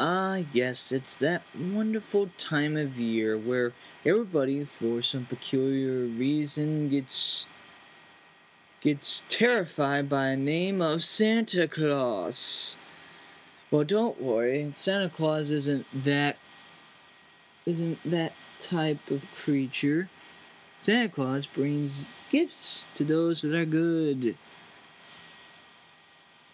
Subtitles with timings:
[0.00, 3.72] Ah, yes, it's that wonderful time of year where
[4.06, 7.48] everybody, for some peculiar reason, gets
[8.80, 12.76] gets terrified by the name of Santa Claus.
[13.72, 16.36] Well, don't worry, Santa Claus isn't that
[17.66, 20.08] isn't that type of creature.
[20.78, 24.36] Santa Claus brings gifts to those that are good.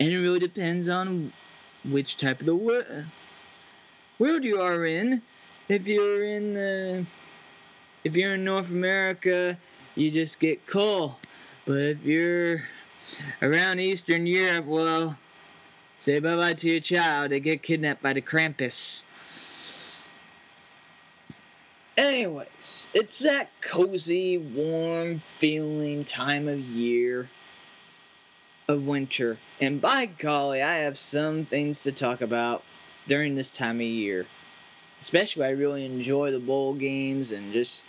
[0.00, 1.34] And it really depends on
[1.84, 3.04] which type of the world
[4.18, 5.22] world you are in.
[5.68, 7.06] If you're in the
[8.04, 9.58] if you're in North America,
[9.94, 11.18] you just get coal.
[11.64, 12.64] But if you're
[13.40, 15.18] around Eastern Europe, well,
[15.96, 17.30] say bye bye to your child.
[17.30, 19.04] They get kidnapped by the Krampus.
[21.96, 27.30] Anyways, it's that cozy, warm feeling time of year
[28.66, 29.38] of winter.
[29.60, 32.64] And by golly, I have some things to talk about
[33.06, 34.26] during this time of year.
[35.00, 37.84] Especially, I really enjoy the bowl games and just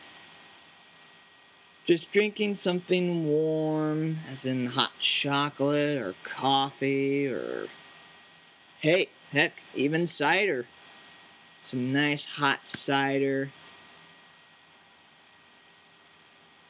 [1.86, 7.68] just drinking something warm, as in hot chocolate or coffee or
[8.80, 10.68] hey, heck, even cider.
[11.62, 13.52] Some nice hot cider.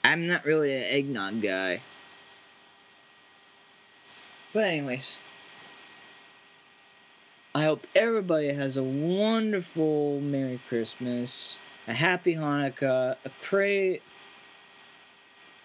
[0.04, 1.82] I'm not really an eggnog guy.
[4.54, 5.20] But anyways,
[7.56, 14.00] I hope everybody has a wonderful Merry Christmas, a Happy Hanukkah, a cra-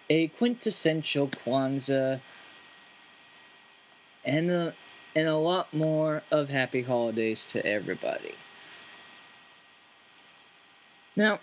[0.09, 2.21] a quintessential Kwanzaa,
[4.25, 4.75] and a,
[5.17, 8.37] and a lot more of Happy Holidays to everybody.
[11.17, 11.41] Now,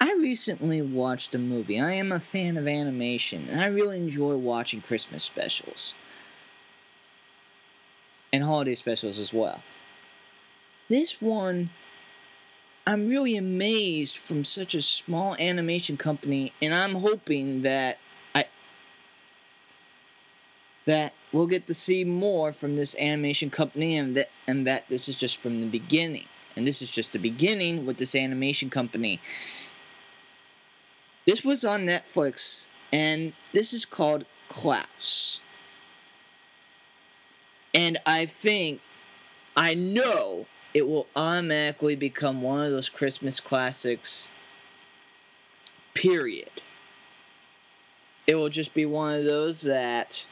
[0.00, 1.80] I recently watched a movie.
[1.80, 5.96] I am a fan of animation, and I really enjoy watching Christmas specials
[8.34, 9.62] and holiday specials as well.
[10.88, 11.70] This one,
[12.84, 17.98] I'm really amazed from such a small animation company, and I'm hoping that
[18.34, 18.46] I
[20.84, 25.08] that we'll get to see more from this animation company, and that and that this
[25.08, 26.26] is just from the beginning,
[26.56, 29.20] and this is just the beginning with this animation company.
[31.24, 35.40] This was on Netflix, and this is called Klaus.
[37.74, 38.80] And I think,
[39.56, 44.28] I know it will automatically become one of those Christmas classics,
[45.92, 46.62] period.
[48.26, 50.26] It will just be one of those that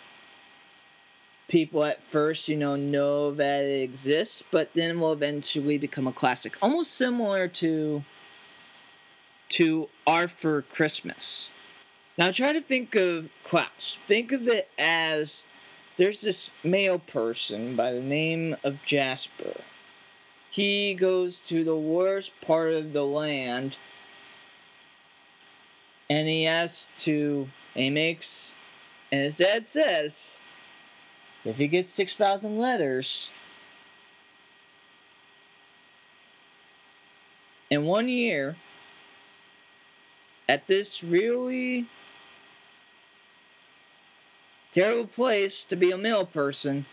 [1.48, 6.12] people at first, you know, know that it exists, but then will eventually become a
[6.12, 6.56] classic.
[6.62, 8.04] Almost similar to
[9.50, 11.52] to Arthur Christmas.
[12.16, 13.98] Now try to think of Klaus.
[14.06, 15.44] Think of it as
[16.02, 19.60] there's this male person by the name of Jasper.
[20.50, 23.78] He goes to the worst part of the land
[26.10, 28.56] and he has to, he makes,
[29.12, 30.40] and his dad says,
[31.44, 33.30] if he gets 6,000 letters
[37.70, 38.56] in one year
[40.48, 41.86] at this really
[44.72, 46.86] terrible place to be a male person.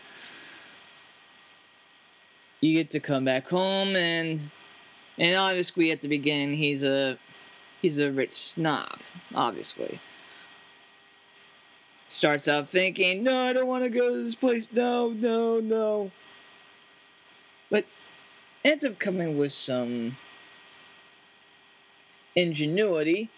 [2.60, 4.50] You get to come back home and
[5.18, 7.18] and obviously at the beginning he's a
[7.80, 9.00] he's a rich snob,
[9.34, 9.98] obviously.
[12.06, 14.68] Starts out thinking, no, I don't want to go to this place.
[14.72, 16.10] No, no, no.
[17.70, 17.86] But
[18.64, 20.16] ends up coming with some
[22.34, 23.30] ingenuity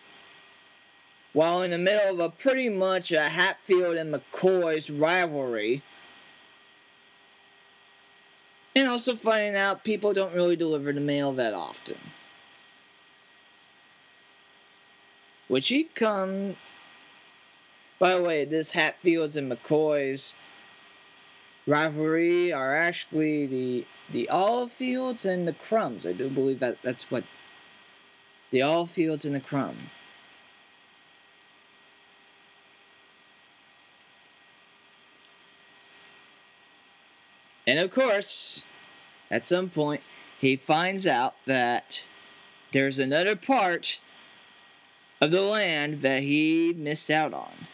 [1.32, 5.82] while in the middle of a pretty much a Hatfield and McCoy's rivalry.
[8.75, 11.98] And also finding out people don't really deliver the mail that often.
[15.48, 16.56] Which he come.
[17.99, 20.34] By the way, this Hatfields and McCoy's
[21.66, 26.06] rivalry are actually the the olive fields and the Krums.
[26.06, 27.25] I do believe that that's what
[28.50, 29.90] the olive fields and the crumb.
[37.67, 38.64] And of course,
[39.31, 40.03] at some point,
[40.38, 42.05] he finds out that
[42.73, 44.00] there's another part
[45.20, 47.69] of the land that he missed out on,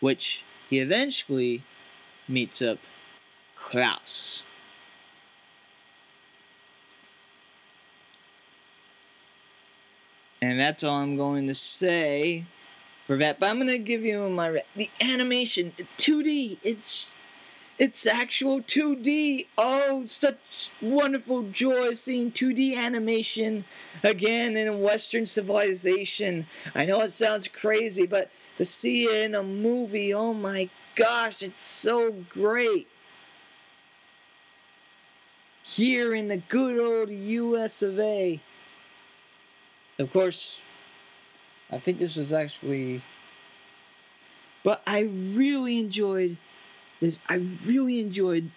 [0.00, 1.64] which he eventually
[2.28, 2.78] meets up
[3.56, 4.44] Klaus.
[10.40, 12.44] And that's all I'm going to say
[13.08, 13.40] for that.
[13.40, 16.58] But I'm going to give you my re- the animation 2D.
[16.62, 17.10] It's
[17.78, 19.46] It's actual 2D.
[19.56, 23.64] Oh, such wonderful joy seeing 2D animation
[24.02, 26.46] again in a Western civilization.
[26.74, 31.40] I know it sounds crazy, but to see it in a movie, oh my gosh,
[31.40, 32.88] it's so great.
[35.64, 38.40] Here in the good old US of A.
[40.00, 40.62] Of course,
[41.70, 43.02] I think this was actually.
[44.64, 46.38] But I really enjoyed
[47.00, 47.18] this.
[47.28, 48.50] I really enjoyed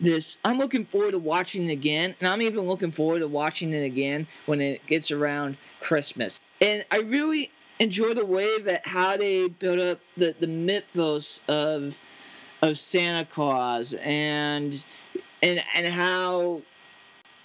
[0.00, 0.38] this.
[0.44, 3.84] I'm looking forward to watching it again, and I'm even looking forward to watching it
[3.84, 6.40] again when it gets around Christmas.
[6.60, 11.98] And I really enjoy the way that how they build up the, the mythos of
[12.62, 14.84] of Santa Claus and
[15.42, 16.62] and and how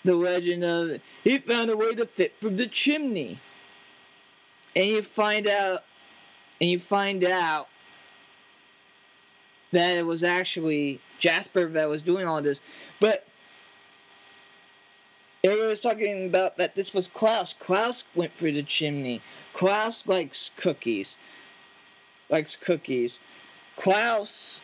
[0.04, 3.40] the legend of he found a way to fit from the chimney.
[4.76, 5.84] And you find out
[6.62, 7.68] and you find out
[9.72, 12.62] that it was actually Jasper that was doing all this.
[13.00, 13.26] But
[15.44, 17.54] everyone was talking about that this was Klaus.
[17.54, 19.22] Klaus went through the chimney.
[19.54, 21.18] Klaus likes cookies.
[22.30, 23.20] Likes cookies.
[23.78, 24.62] Klaus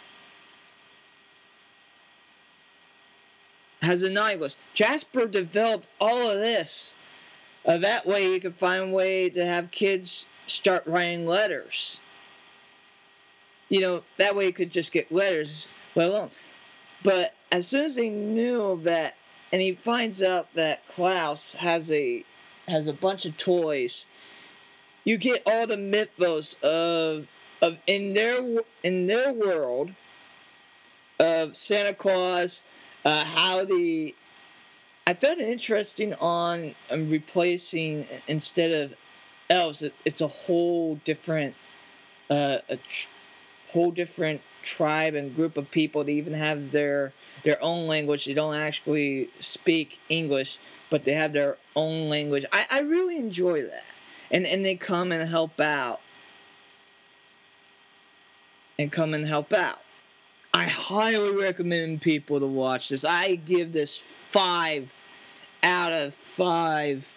[3.82, 4.60] has a nihilist.
[4.74, 6.96] Jasper developed all of this.
[7.66, 12.02] Uh, that way he could find a way to have kids start writing letters.
[13.70, 16.32] You know, that way he could just get letters let alone.
[17.04, 19.16] But as soon as they knew that
[19.52, 22.24] and he finds out that Klaus has a
[22.68, 24.08] has a bunch of toys,
[25.04, 27.28] you get all the mythos of
[27.62, 29.94] of in their in their world
[31.20, 32.64] of Santa Claus,
[33.04, 34.16] uh, how the
[35.08, 38.96] I found it interesting on um, replacing instead of
[39.50, 39.82] elves.
[39.82, 41.56] It, it's a whole different,
[42.30, 43.10] uh, a tr-
[43.68, 46.04] whole different tribe and group of people.
[46.04, 48.26] They even have their their own language.
[48.26, 50.60] They don't actually speak English,
[50.90, 52.46] but they have their own language.
[52.52, 53.86] I, I really enjoy that,
[54.32, 56.02] and and they come and help out,
[58.78, 59.80] and come and help out.
[60.54, 63.06] I highly recommend people to watch this.
[63.06, 64.94] I give this five
[65.62, 67.14] out of five.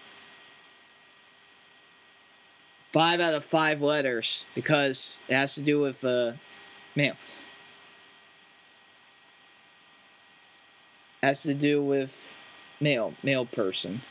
[2.93, 6.33] Five out of five letters because it has to do with uh,
[6.97, 7.15] mail.
[11.23, 12.35] Has to do with
[12.81, 14.03] male, male person.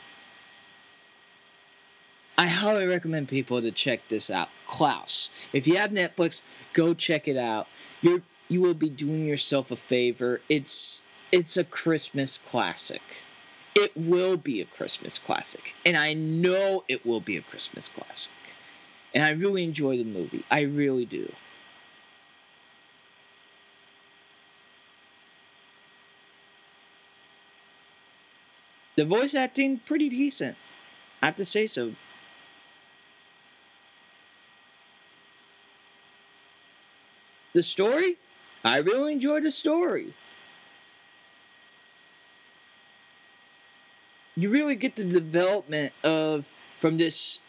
[2.38, 4.48] I highly recommend people to check this out.
[4.66, 5.28] Klaus.
[5.52, 6.42] If you have Netflix,
[6.72, 7.66] go check it out.
[8.00, 10.40] You're you will be doing yourself a favor.
[10.48, 13.24] It's it's a Christmas classic.
[13.74, 15.74] It will be a Christmas classic.
[15.84, 18.32] And I know it will be a Christmas classic.
[19.14, 20.44] And I really enjoy the movie.
[20.50, 21.32] I really do.
[28.96, 30.56] The voice acting, pretty decent.
[31.22, 31.94] I have to say so.
[37.52, 38.18] The story,
[38.64, 40.14] I really enjoyed the story.
[44.36, 46.46] You really get the development of
[46.78, 47.40] from this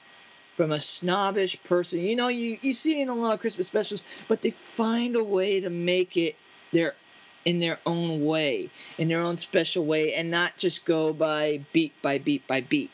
[0.56, 2.01] from a snobbish person.
[2.01, 5.24] You know, you, you see in a lot of Christmas specials, but they find a
[5.24, 6.36] way to make it
[6.71, 6.95] their
[7.44, 8.69] in their own way,
[9.00, 12.91] in their own special way, and not just go by beat by beat by beat.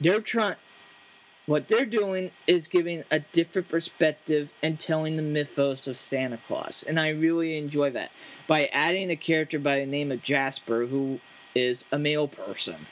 [0.00, 0.56] They're trying
[1.46, 6.84] what they're doing is giving a different perspective and telling the mythos of Santa Claus.
[6.84, 8.12] And I really enjoy that.
[8.46, 11.18] By adding a character by the name of Jasper, who
[11.60, 12.86] is a male person.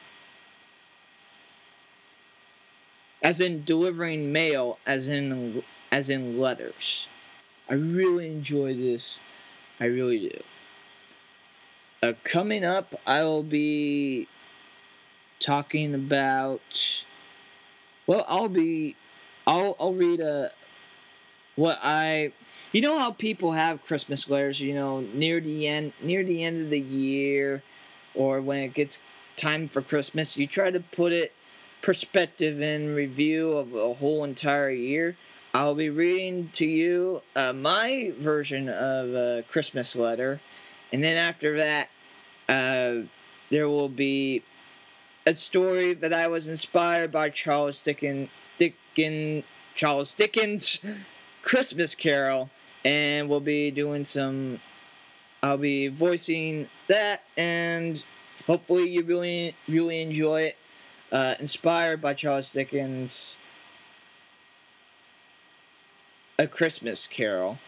[3.23, 7.09] As in delivering mail, as in as in letters.
[7.69, 9.21] I really enjoy this.
[9.81, 10.43] I really do.
[12.03, 14.29] Uh, coming up, I will be
[15.41, 17.05] talking about
[18.09, 18.97] well, I'll be,
[19.47, 20.51] I'll I'll read a,
[21.57, 22.33] what I,
[22.73, 26.63] you know how people have Christmas letters, you know, near the end near the end
[26.63, 27.63] of the year,
[28.19, 29.01] or when it gets
[29.37, 31.33] time for Christmas, you try to put it
[31.81, 35.17] perspective and review of a whole entire year.
[35.55, 40.41] I'll be reading to you uh, my version of a Christmas letter,
[40.93, 41.89] and then after that,
[42.49, 43.07] uh,
[43.51, 44.43] there will be
[45.25, 49.45] a story that I was inspired by Charles Dickens, Dickens
[49.75, 50.81] Charles Dickens'
[51.43, 52.51] Christmas Carol,
[52.85, 54.61] and we'll be doing some.
[55.43, 58.03] I'll be voicing that, and
[58.47, 60.57] hopefully you really really enjoy it.
[61.11, 63.39] Uh, inspired by Charles Dickens.
[66.39, 67.59] A Christmas Carol.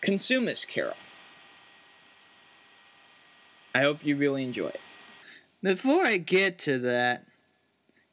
[0.00, 0.96] Consumist Carol.
[3.74, 4.80] I hope you really enjoy it.
[5.62, 7.24] Before I get to that,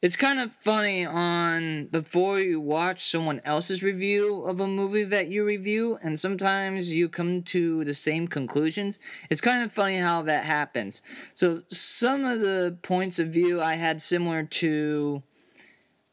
[0.02, 5.28] it's kind of funny on before you watch someone else's review of a movie that
[5.28, 10.22] you review and sometimes you come to the same conclusions it's kind of funny how
[10.22, 11.02] that happens.
[11.34, 15.22] So some of the points of view i had similar to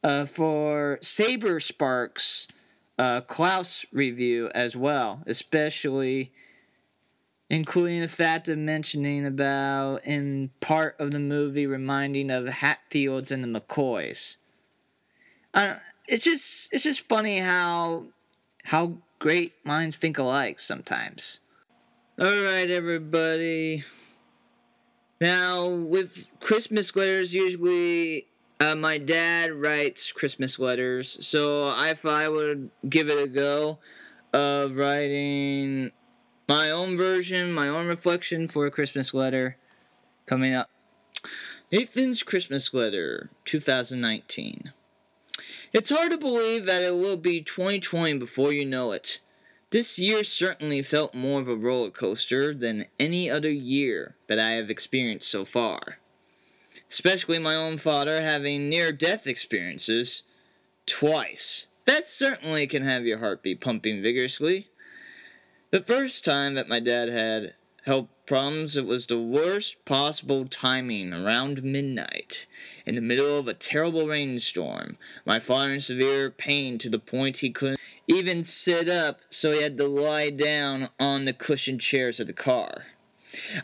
[0.03, 2.48] uh, for Saberspark's
[3.00, 6.34] uh, klaus review as well especially
[7.50, 13.44] including the fact of mentioning about in part of the movie reminding of Hatfields and
[13.44, 14.38] the McCoys.
[15.54, 15.75] Uh,
[16.08, 18.06] it's just it's just funny how
[18.66, 21.39] how great minds think alike sometimes.
[22.20, 23.84] All right, everybody.
[25.22, 28.27] Now with Christmas letters, usually
[28.60, 33.80] uh, my dad writes Christmas letters, so if I would give it a go
[34.34, 35.92] of writing
[36.48, 39.58] my own version, my own reflection for a Christmas letter
[40.25, 40.70] coming up.
[41.72, 44.72] Nathan's Christmas Letter 2019.
[45.74, 49.20] It's hard to believe that it will be 2020 before you know it.
[49.70, 54.51] This year certainly felt more of a roller coaster than any other year that I
[54.51, 55.98] have experienced so far.
[56.89, 60.24] Especially my own father having near death experiences
[60.86, 61.68] twice.
[61.84, 64.70] That certainly can have your heartbeat pumping vigorously.
[65.70, 71.12] The first time that my dad had health problems, it was the worst possible timing
[71.12, 72.48] around midnight,
[72.86, 74.98] in the middle of a terrible rainstorm.
[75.26, 79.62] My father in severe pain to the point he couldn't even sit up, so he
[79.62, 82.86] had to lie down on the cushioned chairs of the car.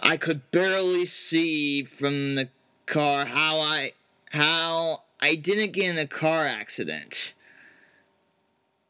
[0.02, 2.50] I could barely see from the
[2.86, 3.94] car how I
[4.32, 7.34] how I didn't get in a car accident.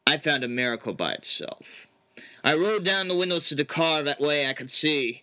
[0.04, 1.86] I found a miracle by itself.
[2.46, 5.22] I rolled down the windows to the car that way I could see.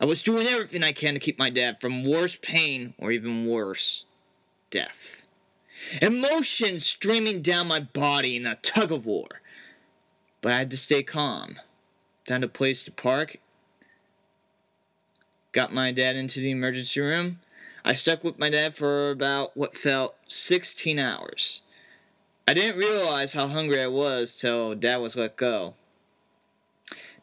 [0.00, 3.44] I was doing everything I can to keep my dad from worse pain or even
[3.44, 4.04] worse,
[4.70, 5.26] death.
[6.00, 9.40] Emotion streaming down my body in a tug of war.
[10.40, 11.58] But I had to stay calm.
[12.28, 13.38] Found a place to park.
[15.50, 17.40] Got my dad into the emergency room.
[17.84, 21.62] I stuck with my dad for about what felt 16 hours.
[22.46, 25.74] I didn't realize how hungry I was till dad was let go.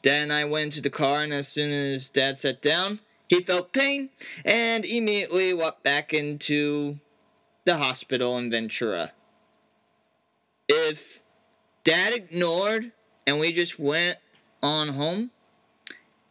[0.02, 3.42] Dad and I went into the car, and as soon as Dad sat down, he
[3.42, 4.10] felt pain
[4.46, 7.00] and immediately walked back into
[7.66, 9.12] the hospital in Ventura.
[10.68, 11.24] If
[11.84, 12.92] Dad ignored
[13.26, 14.18] and we just went
[14.64, 15.32] on home,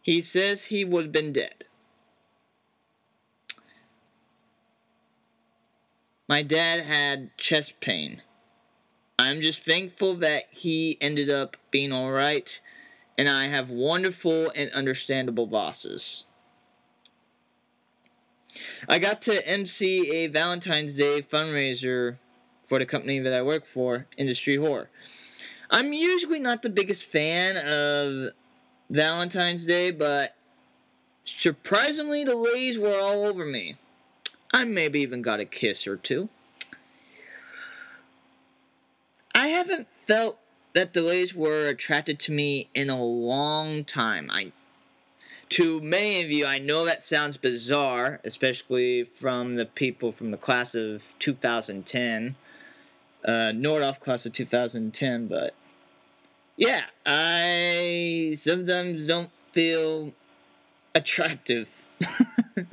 [0.01, 1.65] he says he would have been dead.
[6.29, 8.23] My dad had chest pain.
[9.19, 12.61] I'm just thankful that he ended up being alright
[13.19, 16.27] and I have wonderful and understandable bosses.
[18.89, 22.17] I got to MC a Valentine's Day fundraiser
[22.65, 24.91] for the company that I work for, Industry Horror.
[25.71, 28.33] I'm usually not the biggest fan of
[28.89, 30.37] Valentine's Day, but
[31.23, 33.77] surprisingly, the ladies were all over me.
[34.53, 36.29] I maybe even got a kiss or two.
[39.35, 40.39] I haven't felt
[40.77, 44.29] that delays were attracted to me in a long time.
[44.31, 44.53] I
[45.49, 50.37] to many of you, I know that sounds bizarre, especially from the people from the
[50.37, 52.37] class of 2010,
[53.25, 55.55] uh, Nordhoff class of 2010, but
[56.59, 60.13] yeah, I sometimes don't feel
[60.95, 61.71] attractive.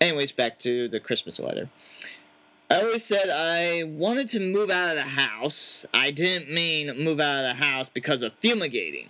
[0.00, 1.68] Anyways, back to the Christmas letter.
[2.70, 5.84] I always said I wanted to move out of the house.
[5.92, 9.08] I didn't mean move out of the house because of fumigating.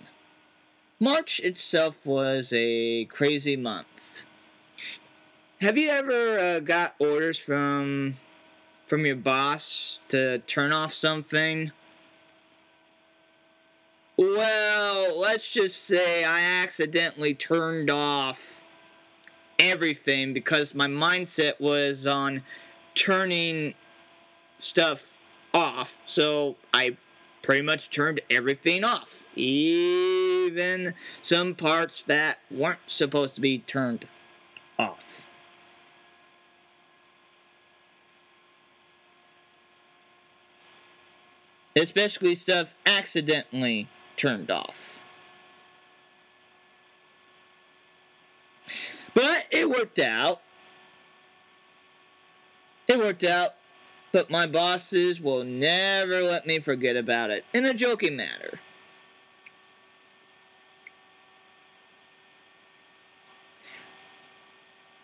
[0.99, 4.25] March itself was a crazy month.
[5.59, 8.15] Have you ever uh, got orders from
[8.87, 11.71] from your boss to turn off something?
[14.17, 18.59] Well, let's just say I accidentally turned off
[19.59, 22.41] everything because my mindset was on
[22.95, 23.75] turning
[24.57, 25.17] stuff
[25.53, 25.99] off.
[26.05, 26.97] So I
[27.41, 34.07] pretty much turned everything off, even some parts that weren't supposed to be turned
[34.77, 35.27] off.
[41.75, 45.03] Especially stuff accidentally turned off.
[49.13, 50.41] But it worked out
[52.87, 53.55] it worked out
[54.11, 58.59] but my bosses will never let me forget about it in a joking manner.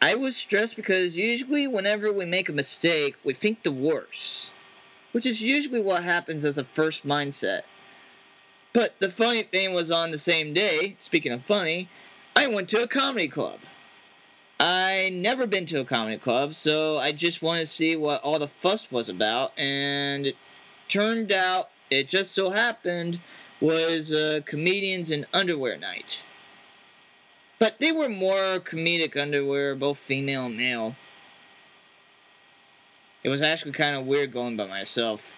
[0.02, 4.52] I was stressed because usually, whenever we make a mistake, we think the worst,
[5.12, 7.64] which is usually what happens as a first mindset.
[8.74, 11.90] But the funny thing was on the same day, speaking of funny,
[12.36, 13.60] I went to a comedy club.
[14.60, 18.40] I never been to a comedy club, so I just wanted to see what all
[18.40, 20.36] the fuss was about, and it
[20.88, 23.22] turned out it just so happened
[23.62, 26.24] was a comedians in underwear night.
[27.60, 30.96] But they were more comedic underwear, both female and male.
[33.24, 35.34] It was actually kind of weird going by myself.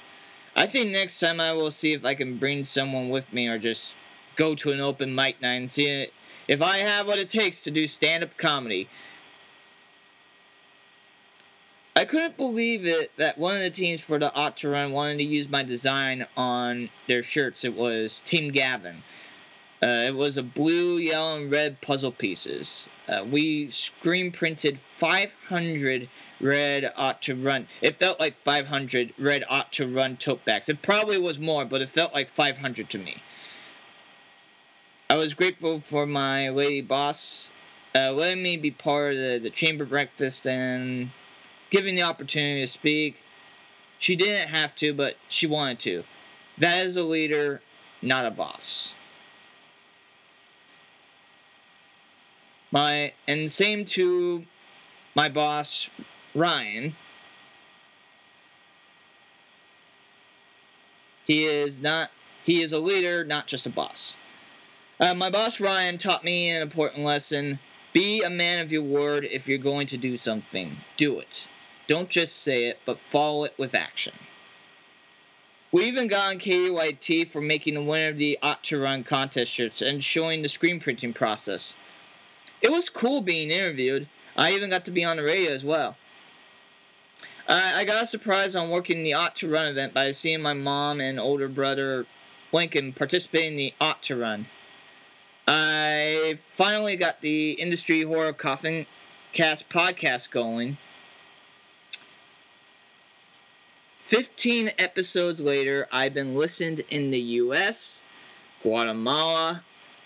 [0.55, 3.57] I think next time I will see if I can bring someone with me or
[3.57, 3.95] just
[4.35, 6.07] go to an open mic night and see
[6.47, 8.89] if I have what it takes to do stand up comedy.
[12.00, 15.18] I couldn't believe it that one of the teams for the Ought to Run wanted
[15.18, 17.65] to use my design on their shirts.
[17.65, 19.03] It was Team Gavin.
[19.84, 22.88] Uh, it was a blue, yellow, and red puzzle pieces.
[23.06, 26.08] Uh, we screen printed 500
[26.39, 27.68] red ought to run.
[27.82, 30.70] It felt like 500 red ought to run tote bags.
[30.70, 33.22] It probably was more, but it felt like 500 to me.
[35.10, 37.51] I was grateful for my lady boss
[37.94, 41.12] uh, letting me be part of the, the chamber breakfast and
[41.69, 43.23] giving the opportunity to speak.
[43.97, 46.03] She didn't have to, but she wanted to.
[46.57, 47.61] That is a leader,
[48.01, 48.95] not a boss.
[52.71, 54.45] My and same to
[55.15, 55.89] my boss
[56.35, 56.95] Ryan.
[61.25, 62.11] He is not
[62.43, 64.17] he is a leader, not just a boss.
[64.99, 67.59] Uh, my boss Ryan taught me an important lesson.
[67.93, 70.77] Be a man of your word if you're going to do something.
[70.97, 71.49] Do it.
[71.89, 74.13] Don't just say it, but follow it with action.
[75.72, 79.51] We even got on KEYT for making the winner of the Ought to Run contest
[79.51, 81.75] shirts and showing the screen printing process.
[82.62, 84.08] It was cool being interviewed.
[84.38, 85.97] I even got to be on the radio as well.
[87.47, 90.54] Uh, I got a surprise on working the Ought to Run event by seeing my
[90.54, 92.06] mom and older brother
[92.52, 94.45] Lincoln participate in the Ought to Run.
[95.47, 98.86] I finally got the Industry Horror Coffin
[99.34, 100.78] Cast podcast going.
[104.10, 108.04] 15 episodes later, I've been listened in the US,
[108.63, 109.63] Guatemala,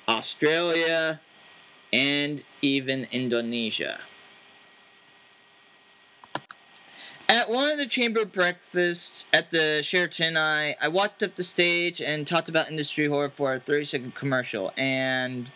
[0.10, 1.22] Australia,
[1.94, 4.02] and even Indonesia.
[7.30, 12.02] At one of the chamber breakfasts at the Sheraton, I, I walked up the stage
[12.02, 14.74] and talked about industry horror for a 30 second commercial.
[14.76, 15.50] And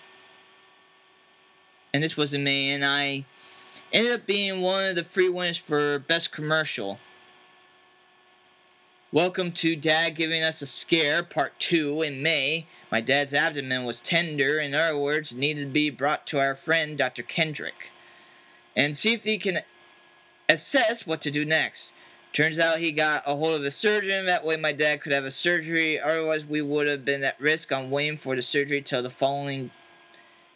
[1.93, 3.25] and this was May, and I
[3.91, 6.99] ended up being one of the free winners for Best Commercial.
[9.17, 12.67] Welcome to Dad Giving Us a Scare, Part 2 in May.
[12.91, 16.95] My dad's abdomen was tender, in other words, needed to be brought to our friend
[16.95, 17.23] Dr.
[17.23, 17.91] Kendrick.
[18.75, 19.61] And see if he can
[20.47, 21.95] assess what to do next.
[22.31, 25.25] Turns out he got a hold of a surgeon, that way my dad could have
[25.25, 29.01] a surgery, otherwise we would have been at risk on waiting for the surgery till
[29.01, 29.71] the following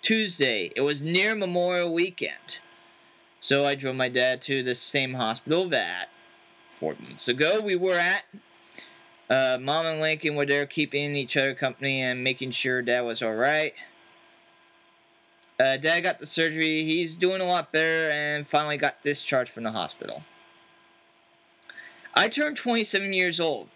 [0.03, 0.71] Tuesday.
[0.75, 2.59] It was near Memorial Weekend.
[3.39, 6.09] So I drove my dad to the same hospital that
[6.63, 8.25] four months ago we were at.
[9.31, 13.23] Uh, Mom and Lincoln were there keeping each other company and making sure Dad was
[13.23, 13.73] alright.
[15.57, 16.83] Uh, Dad got the surgery.
[16.83, 20.23] He's doing a lot better and finally got discharged from the hospital.
[22.13, 23.69] I turned 27 years old.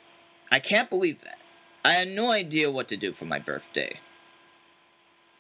[0.52, 1.40] I can't believe that.
[1.86, 4.02] I had no idea what to do for my birthday.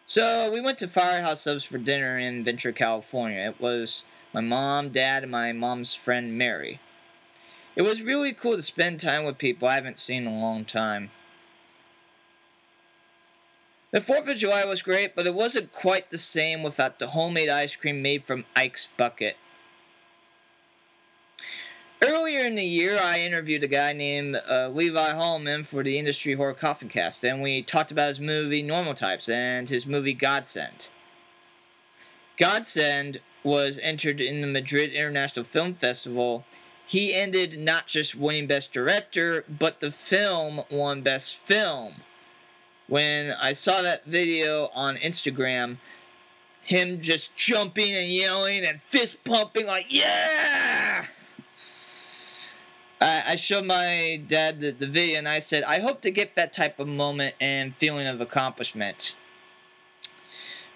[0.06, 3.40] So we went to Firehouse Subs for dinner in Ventura, California.
[3.40, 6.80] It was my mom, dad, and my mom's friend Mary.
[7.76, 10.64] It was really cool to spend time with people I haven't seen in a long
[10.64, 11.12] time.
[13.92, 17.50] The 4th of July was great, but it wasn't quite the same without the homemade
[17.50, 19.38] ice cream made from Ike's Bucket.
[22.02, 26.34] Earlier in the year, I interviewed a guy named uh, Levi Hallman for the Industry
[26.34, 30.90] Horror Coffin Cast, and we talked about his movie Normal Types and his movie Godsend.
[32.38, 36.46] Godsend was entered in the Madrid International Film Festival
[36.86, 41.96] he ended not just winning Best Director, but the film won Best Film.
[42.88, 45.78] When I saw that video on Instagram,
[46.62, 51.06] him just jumping and yelling and fist pumping, like, yeah!
[53.02, 56.36] I, I showed my dad the, the video and I said, I hope to get
[56.36, 59.16] that type of moment and feeling of accomplishment.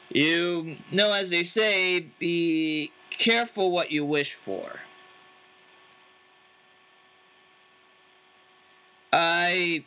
[0.10, 4.80] You know, as they say, be careful what you wish for.
[9.12, 9.86] I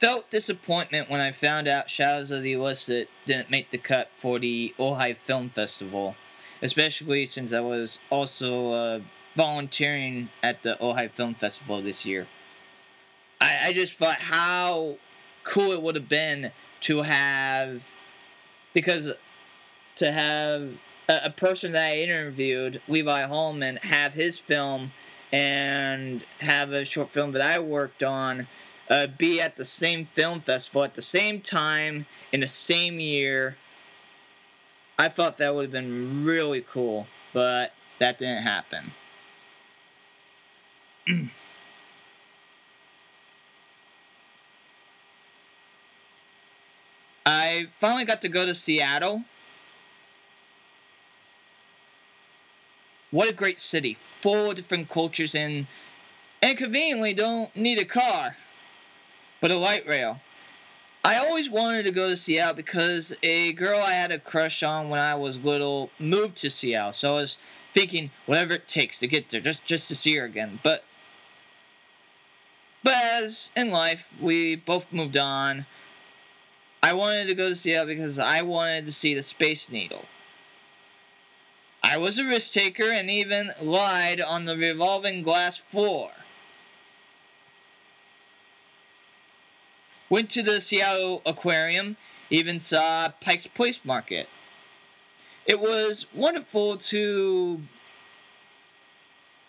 [0.00, 4.38] felt disappointment when I found out Shadows of the Illicit didn't make the cut for
[4.38, 6.16] the Ojai Film Festival,
[6.60, 9.00] especially since I was also uh,
[9.36, 12.26] volunteering at the Ojai Film Festival this year.
[13.40, 14.98] I, I just thought how
[15.44, 17.92] cool it would have been to have,
[18.74, 19.12] because
[19.96, 24.92] to have a, a person that I interviewed, Levi Holman, have his film
[25.32, 28.46] and have a short film that I worked on
[28.90, 33.56] uh, be at the same film festival at the same time in the same year.
[34.98, 38.92] I thought that would have been really cool, but that didn't happen.
[47.24, 49.24] I finally got to go to Seattle
[53.12, 55.66] What a great city, of different cultures, and
[56.42, 58.38] and conveniently don't need a car,
[59.40, 60.20] but a light rail.
[61.04, 64.88] I always wanted to go to Seattle because a girl I had a crush on
[64.88, 67.38] when I was little moved to Seattle, so I was
[67.74, 70.60] thinking whatever it takes to get there, just just to see her again.
[70.62, 70.82] But
[72.82, 75.66] but as in life, we both moved on.
[76.82, 80.06] I wanted to go to Seattle because I wanted to see the Space Needle.
[81.82, 86.12] I was a risk taker and even lied on the revolving glass floor.
[90.08, 91.96] Went to the Seattle Aquarium,
[92.30, 94.28] even saw Pike's Place Market.
[95.44, 97.62] It was wonderful to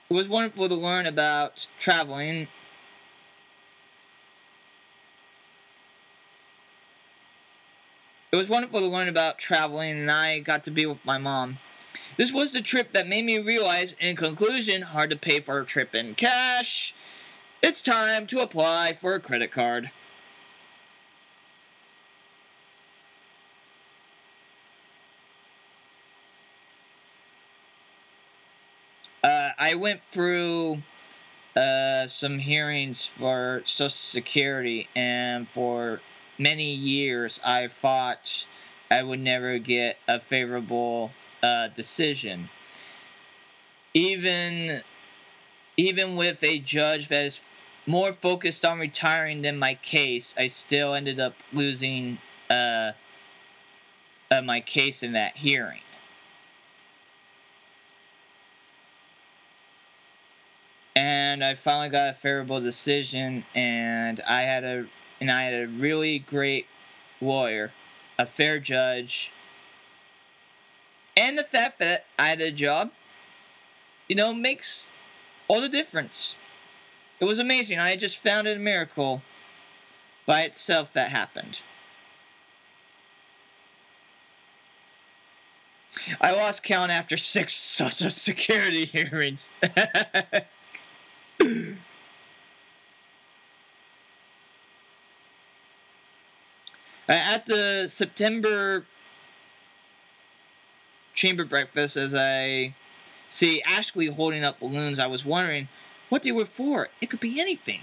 [0.10, 2.48] it was wonderful to learn about traveling
[8.32, 11.60] It was wonderful to learn about traveling and I got to be with my mom.
[12.15, 15.65] This was the trip that made me realize, in conclusion, hard to pay for a
[15.65, 16.93] trip in cash.
[17.62, 19.89] It's time to apply for a credit card.
[29.23, 30.84] Uh, I went through
[31.56, 36.02] uh, some hearings for Social Security, and for
[36.38, 38.45] many years I thought
[38.91, 41.12] I would never get a favorable
[41.43, 42.49] uh, decision.
[43.93, 44.82] Even
[45.77, 47.41] even with a judge that is
[47.86, 52.93] more focused on retiring than my case, I still ended up losing uh,
[54.32, 55.82] uh, my case in that hearing.
[60.95, 64.86] And I finally got a favorable decision, and I had a
[65.19, 66.67] and I had a really great
[67.19, 67.71] lawyer,
[68.19, 69.32] a fair judge,
[71.15, 72.91] and the fact that I had a job,
[74.08, 74.89] you know, makes
[75.47, 76.36] all the difference.
[77.19, 77.80] It was amazing.
[77.80, 79.21] I just found it a miracle
[80.26, 81.62] by itself that happened.
[86.19, 89.49] I lost count after six social security hearings.
[97.10, 98.86] At the September
[101.13, 102.76] chamber breakfast as I
[103.30, 104.99] see Ashley holding up balloons.
[104.99, 105.69] I was wondering
[106.10, 106.89] what they were for.
[107.02, 107.82] It could be anything.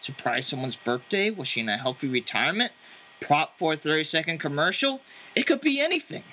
[0.00, 2.72] Surprise someone's birthday, wishing a healthy retirement,
[3.20, 5.00] prop for a 30 second commercial.
[5.34, 6.24] It could be anything.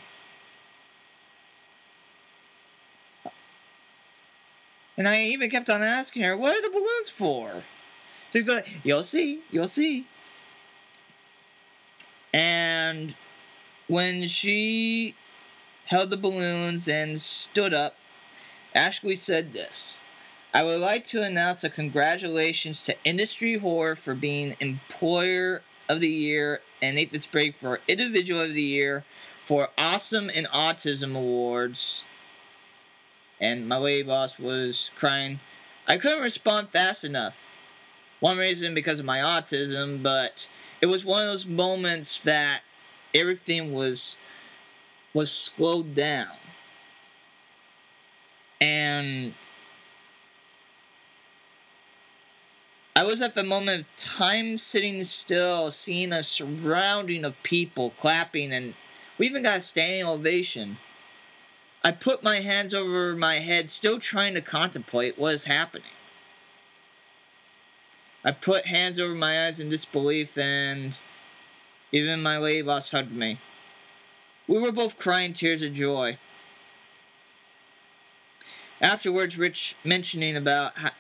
[4.98, 7.64] And I even kept on asking her, what are the balloons for?
[8.34, 10.08] She's like, you'll see, you'll see.
[12.34, 13.16] And
[13.88, 15.16] when she
[15.88, 17.96] held the balloons, and stood up,
[18.74, 20.02] Ashley said this
[20.54, 26.10] I would like to announce a congratulations to Industry Horror for being Employer of the
[26.10, 29.04] Year and Nathan Sprague for Individual of the Year
[29.46, 32.04] for Awesome in Autism Awards.
[33.40, 35.40] And my lady boss was crying.
[35.88, 37.44] I couldn't respond fast enough.
[38.20, 40.50] One reason because of my autism, but
[40.82, 42.62] it was one of those moments that
[43.14, 44.18] everything was
[45.18, 46.38] was slowed down.
[48.62, 49.34] And
[52.96, 58.52] I was at the moment of time sitting still, seeing a surrounding of people clapping,
[58.52, 58.76] and
[59.18, 60.78] we even got a standing ovation.
[61.84, 65.90] I put my hands over my head, still trying to contemplate what is happening.
[68.24, 71.00] I put hands over my eyes in disbelief, and
[71.92, 73.40] even my lady boss hugged me.
[74.48, 76.18] We were both crying tears of joy.
[78.80, 80.92] Afterwards, Rich mentioning about how,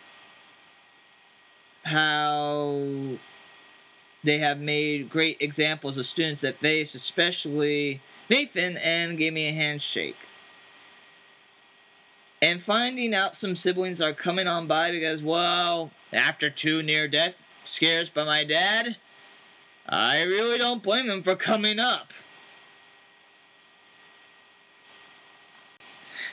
[1.83, 3.17] how
[4.23, 9.53] they have made great examples of students at face, especially Nathan, and gave me a
[9.53, 10.17] handshake.
[12.41, 17.41] And finding out some siblings are coming on by because, well, after two near death
[17.63, 18.97] scares by my dad,
[19.87, 22.11] I really don't blame them for coming up.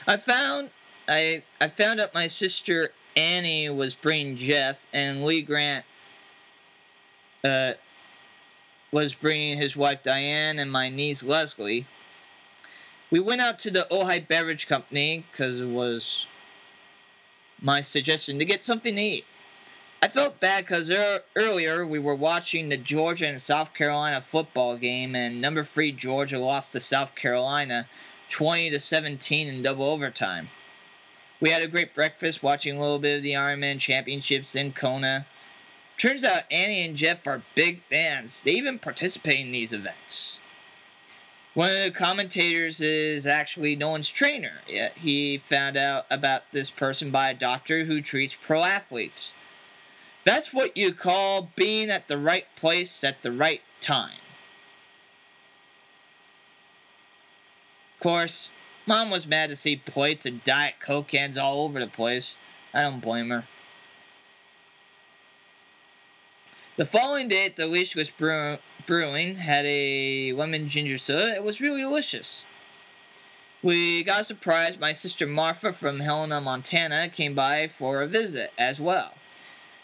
[0.07, 0.69] I found
[1.07, 5.85] I I found out my sister Annie was bringing Jeff and Lee Grant
[7.43, 7.73] uh,
[8.91, 11.87] was bringing his wife Diane and my niece Leslie.
[13.11, 16.27] We went out to the Ojai Beverage Company because it was
[17.61, 19.25] my suggestion to get something to eat.
[20.01, 24.77] I felt bad because er- earlier we were watching the Georgia and South Carolina football
[24.77, 27.87] game, and number three Georgia lost to South Carolina
[28.35, 30.49] 20 to 17 in double overtime.
[31.39, 35.25] We had a great breakfast watching a little bit of the Ironman Championships in Kona.
[35.97, 38.43] Turns out Annie and Jeff are big fans.
[38.43, 40.41] They even participate in these events.
[41.53, 44.55] One of the commentators is actually Nolan's trainer.
[44.97, 49.33] He found out about this person by a doctor who treats pro athletes.
[50.25, 54.19] That's what you call being at the right place at the right time.
[57.95, 58.51] Of course,
[58.85, 62.37] Mom was mad to see plates and Diet Coke cans all over the place.
[62.73, 63.47] I don't blame her.
[66.77, 71.33] The following day at Delicious Brew- Brewing had a lemon ginger soda.
[71.33, 72.45] It was really delicious.
[73.63, 74.77] We got a surprise.
[74.77, 79.13] My sister Martha from Helena, Montana came by for a visit as well.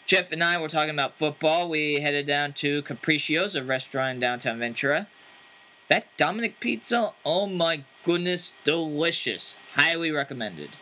[0.04, 1.68] Jeff and I were talking about football.
[1.68, 5.08] We headed down to Capriccio's, a restaurant in downtown Ventura.
[5.92, 9.58] That Dominic pizza, oh my goodness, delicious.
[9.74, 10.78] Highly recommended.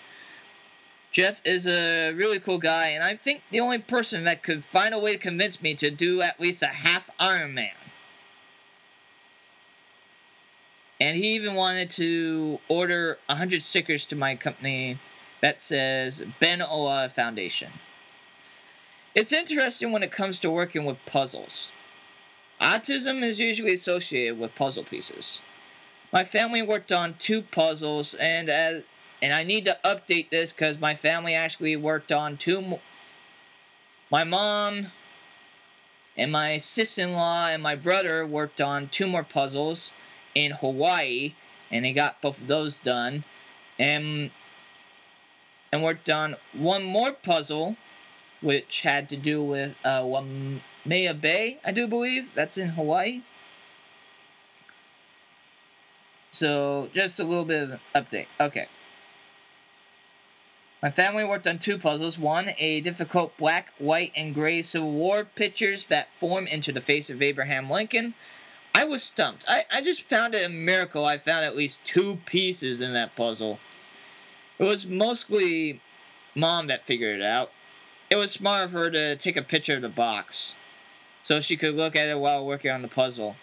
[1.10, 4.94] Jeff is a really cool guy, and I think the only person that could find
[4.94, 7.72] a way to convince me to do at least a half Iron Man.
[11.00, 15.00] And he even wanted to order 100 stickers to my company
[15.42, 17.72] that says Ben Ola Foundation.
[19.16, 21.72] It's interesting when it comes to working with puzzles.
[22.60, 25.40] Autism is usually associated with puzzle pieces.
[26.12, 28.84] My family worked on two puzzles, and as
[29.22, 32.60] and I need to update this because my family actually worked on two.
[32.60, 32.80] Mo-
[34.10, 34.88] my mom
[36.16, 39.94] and my sister-in-law and my brother worked on two more puzzles
[40.34, 41.34] in Hawaii,
[41.70, 43.24] and they got both of those done,
[43.78, 44.32] and
[45.72, 47.76] and worked on one more puzzle,
[48.42, 50.02] which had to do with uh,
[50.84, 53.22] Waimea Bay, I do believe that's in Hawaii.
[56.30, 58.26] So, just a little bit of an update.
[58.38, 58.68] Okay.
[60.82, 62.18] My family worked on two puzzles.
[62.18, 67.10] One, a difficult black, white, and gray Civil War pictures that form into the face
[67.10, 68.14] of Abraham Lincoln.
[68.74, 69.44] I was stumped.
[69.48, 73.16] I, I just found it a miracle I found at least two pieces in that
[73.16, 73.58] puzzle.
[74.58, 75.82] It was mostly
[76.34, 77.50] mom that figured it out.
[78.08, 80.54] It was smart of her to take a picture of the box
[81.22, 83.36] so she could look at it while working on the puzzle.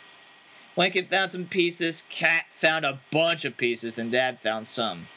[0.75, 5.07] Lincoln found some pieces, Cat found a bunch of pieces, and Dad found some.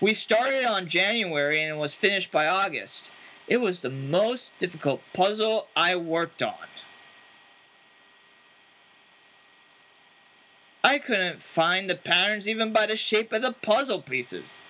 [0.00, 3.10] We started on January and was finished by August.
[3.46, 6.54] It was the most difficult puzzle I worked on.
[10.82, 14.62] I couldn't find the patterns even by the shape of the puzzle pieces.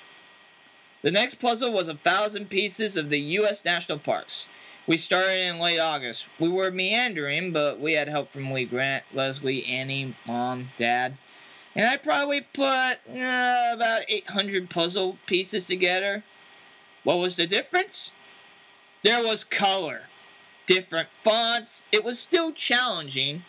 [1.03, 3.65] The next puzzle was a thousand pieces of the U.S.
[3.65, 4.49] National Parks.
[4.87, 6.29] We started in late August.
[6.39, 11.17] We were meandering, but we had help from Lee Grant, Leslie, Annie, Mom, Dad.
[11.77, 16.25] And I probably put uh, about 800 puzzle pieces together.
[17.05, 18.13] What was the difference?
[19.05, 20.03] There was color,
[20.67, 21.85] different fonts.
[21.93, 23.45] It was still challenging.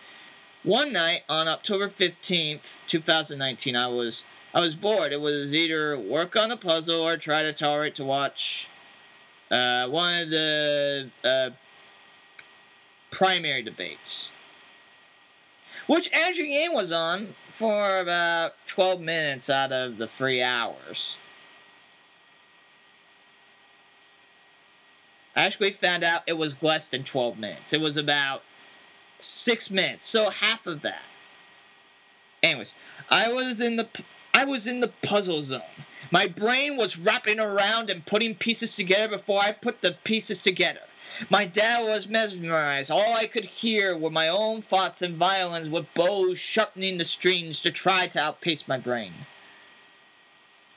[0.63, 5.13] One night on October 15th, 2019, I was I was bored.
[5.13, 8.67] It was either work on the puzzle or try to tolerate to watch
[9.51, 11.49] uh, one of the uh,
[13.11, 14.31] primary debates,
[15.87, 21.17] which Andrew Yang was on for about 12 minutes out of the three hours.
[25.35, 27.73] Actually found out it was less than 12 minutes.
[27.73, 28.43] It was about
[29.17, 31.03] six minutes, so half of that.
[32.43, 32.73] Anyways,
[33.09, 33.87] I was in the
[34.33, 35.61] I was in the puzzle zone.
[36.11, 40.81] My brain was wrapping around and putting pieces together before I put the pieces together.
[41.29, 42.89] My dad was mesmerized.
[42.89, 47.61] All I could hear were my own thoughts and violins with bows sharpening the strings
[47.61, 49.13] to try to outpace my brain.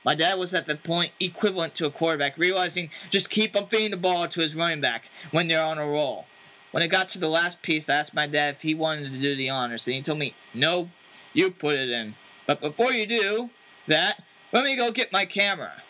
[0.03, 3.91] My dad was at the point equivalent to a quarterback, realizing just keep on feeding
[3.91, 6.27] the ball to his running back when they're on a roll.
[6.71, 9.17] when it got to the last piece, I asked my dad if he wanted to
[9.17, 10.89] do the honors, and he told me, no,
[11.31, 12.15] you put it in.
[12.47, 13.49] But before you do
[13.87, 15.83] that, let me go get my camera.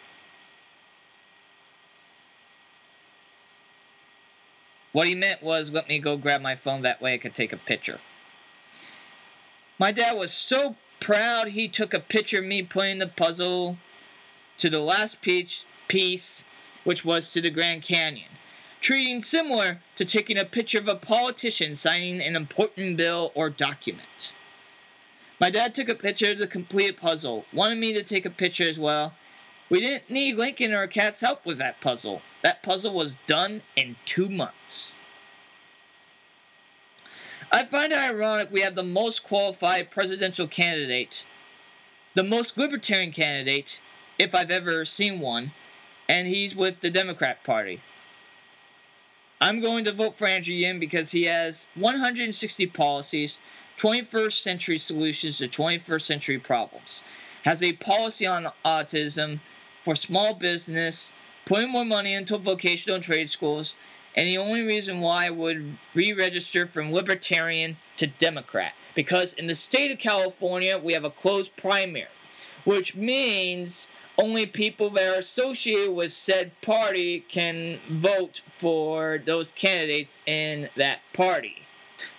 [4.91, 7.51] What he meant was, let me go grab my phone, that way I could take
[7.51, 7.99] a picture.
[9.77, 13.77] My dad was so proud he took a picture of me putting the puzzle
[14.55, 16.45] to the last piece, piece
[16.85, 18.29] which was to the Grand Canyon,
[18.79, 24.33] treating similar to taking a picture of a politician signing an important bill or document.
[25.39, 28.63] My dad took a picture of the completed puzzle, wanted me to take a picture
[28.63, 29.13] as well.
[29.69, 32.21] We didn't need Lincoln or Kat's help with that puzzle.
[32.43, 34.99] That puzzle was done in two months.
[37.51, 41.25] I find it ironic we have the most qualified presidential candidate,
[42.13, 43.81] the most libertarian candidate,
[44.17, 45.51] if I've ever seen one,
[46.07, 47.81] and he's with the Democrat Party.
[49.41, 53.39] I'm going to vote for Andrew Yang because he has 160 policies
[53.77, 57.03] 21st century solutions to 21st century problems.
[57.43, 59.39] Has a policy on autism
[59.81, 61.13] for small business,
[61.45, 63.75] putting more money into vocational trade schools,
[64.15, 68.73] and the only reason why I would re register from Libertarian to Democrat.
[68.95, 72.07] Because in the state of California, we have a closed primary,
[72.63, 80.21] which means only people that are associated with said party can vote for those candidates
[80.25, 81.64] in that party.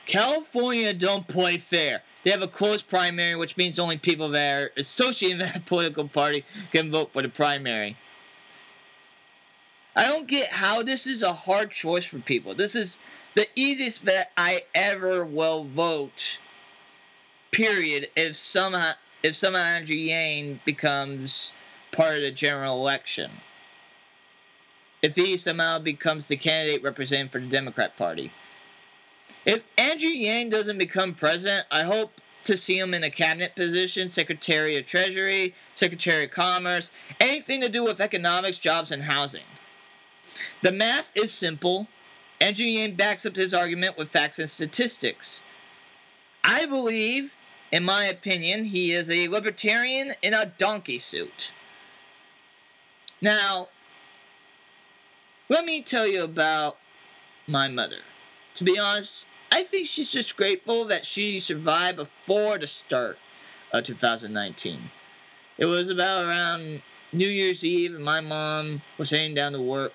[0.07, 2.03] California don't play fair.
[2.25, 6.09] They have a closed primary, which means only people that are associated with that political
[6.09, 7.97] party can vote for the primary.
[9.95, 12.55] I don't get how this is a hard choice for people.
[12.55, 12.99] This is
[13.35, 16.39] the easiest that I ever will vote.
[17.51, 18.09] Period.
[18.17, 18.93] If somehow
[19.23, 21.53] if somehow Andrew Yang becomes
[21.91, 23.31] part of the general election.
[25.03, 28.33] If he somehow becomes the candidate representing for the Democrat Party.
[29.47, 34.09] If Andrew Yang doesn't become president, I hope to see him in a cabinet position,
[34.09, 39.45] Secretary of Treasury, Secretary of Commerce, anything to do with economics, jobs, and housing.
[40.63, 41.87] The math is simple.
[42.41, 45.45] Andrew Yang backs up his argument with facts and statistics.
[46.43, 47.35] I believe,
[47.71, 51.53] in my opinion, he is a libertarian in a donkey suit.
[53.21, 53.69] Now,
[55.49, 56.79] let me tell you about
[57.47, 58.01] my mother.
[58.55, 63.17] To be honest, I think she's just grateful that she survived before the start
[63.73, 64.91] of 2019.
[65.57, 69.95] It was about around New Year's Eve, and my mom was heading down to work.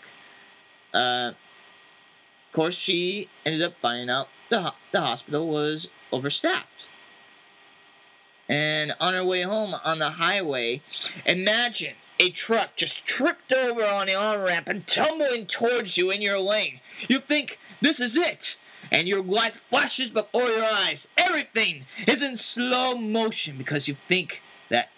[0.95, 6.87] Uh, of course, she ended up finding out the, the hospital was overstaffed.
[8.49, 10.81] And on her way home on the highway,
[11.23, 16.23] imagine a truck just tripped over on the on ramp and tumbling towards you in
[16.23, 16.79] your lane.
[17.07, 18.57] You think this is it,
[18.91, 21.07] and your life flashes before your eyes.
[21.17, 24.89] Everything is in slow motion because you think that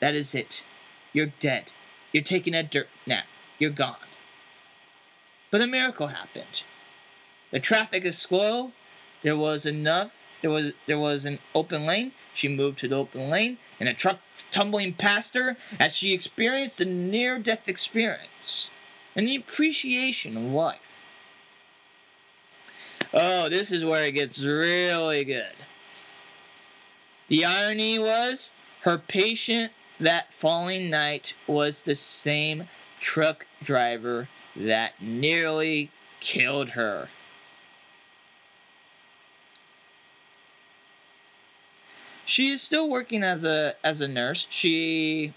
[0.00, 0.64] that is it.
[1.12, 1.72] You're dead.
[2.12, 3.24] You're taking a dirt nap.
[3.58, 3.96] You're gone.
[5.50, 6.62] But a miracle happened.
[7.50, 8.72] The traffic is slow.
[9.22, 10.18] There was enough.
[10.40, 12.12] There was there was an open lane.
[12.32, 16.80] She moved to the open lane, and a truck tumbling past her as she experienced
[16.80, 18.70] a near death experience
[19.14, 20.91] and the appreciation of life.
[23.14, 25.54] Oh, this is where it gets really good.
[27.28, 35.90] The irony was her patient that falling night was the same truck driver that nearly
[36.20, 37.08] killed her.
[42.24, 44.46] She is still working as a as a nurse.
[44.48, 45.34] She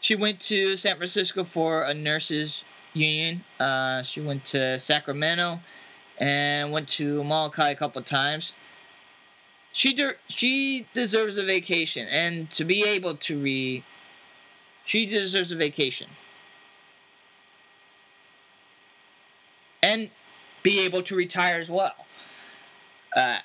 [0.00, 2.64] she went to San Francisco for a nurses
[2.96, 3.44] union.
[3.60, 5.60] Uh, she went to Sacramento
[6.18, 8.52] and went to Molokai a couple times.
[9.72, 13.84] She de- she deserves a vacation and to be able to re
[14.84, 16.08] she deserves a vacation.
[19.82, 20.10] And
[20.62, 22.06] be able to retire as well.
[23.14, 23.38] Uh,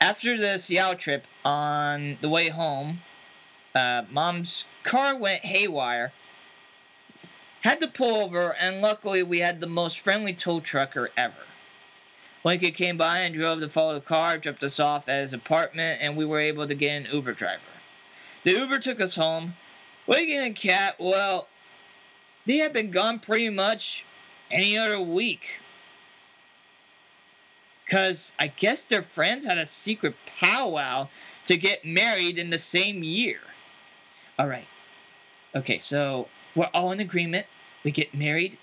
[0.00, 3.02] after the Seattle trip, on the way home,
[3.74, 6.12] uh, mom's car went haywire.
[7.62, 11.34] Had to pull over, and luckily we had the most friendly tow trucker ever.
[12.44, 16.00] Lincoln came by and drove to follow the car, dropped us off at his apartment,
[16.00, 17.62] and we were able to get an Uber driver.
[18.44, 19.56] The Uber took us home.
[20.06, 21.48] Lincoln and Kat, well,
[22.46, 24.06] they had been gone pretty much
[24.50, 25.60] any other week.
[27.84, 31.08] Because I guess their friends had a secret powwow
[31.46, 33.40] to get married in the same year.
[34.38, 34.68] All right.
[35.54, 36.28] Okay, so
[36.58, 37.46] we're all in agreement.
[37.84, 38.58] We get married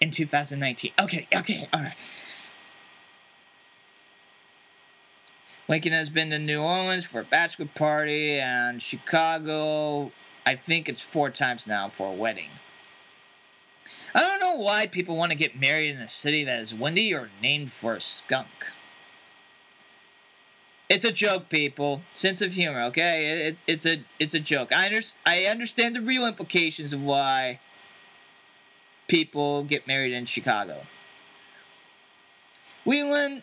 [0.00, 0.92] in 2019.
[0.98, 1.94] Okay, okay, all right.
[5.68, 10.12] Lincoln has been to New Orleans for a bachelor party and Chicago,
[10.46, 12.50] I think it's four times now for a wedding.
[14.14, 17.12] I don't know why people want to get married in a city that is windy
[17.12, 18.46] or named for a skunk.
[20.88, 22.02] It's a joke, people.
[22.14, 23.48] Sense of humor, okay?
[23.48, 24.72] It, it's a it's a joke.
[24.72, 27.58] I under, I understand the real implications of why
[29.08, 30.86] people get married in Chicago.
[32.84, 33.42] Whelan,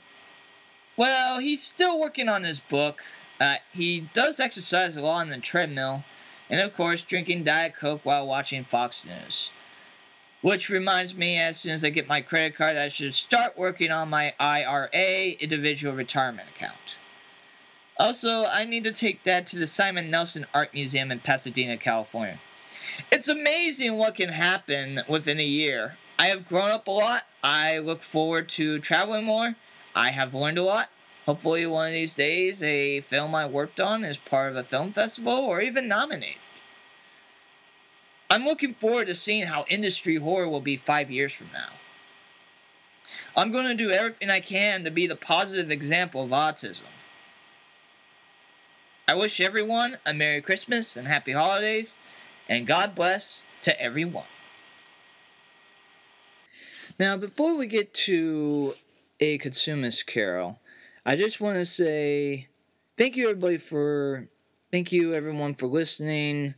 [0.95, 3.01] well, he's still working on his book.
[3.41, 6.05] Uh, he does exercise a lot on the treadmill,
[6.49, 9.51] and of course, drinking Diet Coke while watching Fox News.
[10.41, 13.91] Which reminds me, as soon as I get my credit card, I should start working
[13.91, 16.97] on my IRA, individual retirement account.
[18.03, 22.37] Also, I need to take Dad to the Simon Nelson Art Museum in Pasadena, California.
[23.09, 25.95] It's amazing what can happen within a year.
[26.19, 27.23] I have grown up a lot.
[27.41, 29.55] I look forward to traveling more.
[29.95, 30.89] I have learned a lot.
[31.25, 34.91] Hopefully, one of these days, a film I worked on is part of a film
[34.91, 36.41] festival or even nominated.
[38.29, 41.69] I'm looking forward to seeing how industry horror will be five years from now.
[43.33, 46.83] I'm going to do everything I can to be the positive example of autism.
[49.05, 51.97] I wish everyone a Merry Christmas and Happy Holidays,
[52.47, 54.23] and God bless to everyone.
[56.97, 58.75] Now, before we get to
[59.19, 60.59] a consumist carol,
[61.05, 62.47] I just want to say
[62.97, 64.29] thank you everybody for
[64.71, 66.55] thank you everyone for listening.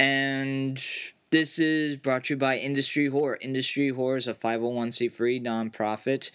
[0.00, 0.82] And
[1.30, 3.36] this is brought to you by Industry Horror.
[3.42, 6.30] Industry Horror is a 501c3 nonprofit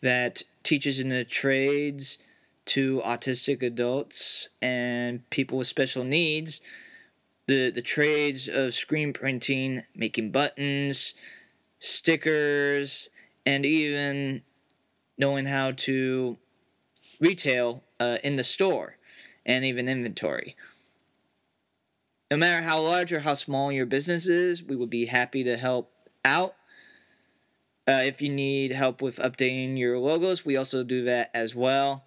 [0.00, 2.18] that teaches in the trades
[2.66, 6.60] to autistic adults and people with special needs
[7.46, 11.14] the, the trades of screen printing, making buttons,
[11.78, 13.10] stickers,
[13.44, 14.42] and even
[15.16, 16.36] knowing how to
[17.20, 18.96] retail uh, in the store
[19.44, 20.56] and even inventory.
[22.30, 25.56] No matter how large or how small your business is, we would be happy to
[25.56, 25.92] help
[26.24, 26.56] out.
[27.88, 32.05] Uh, if you need help with updating your logos, we also do that as well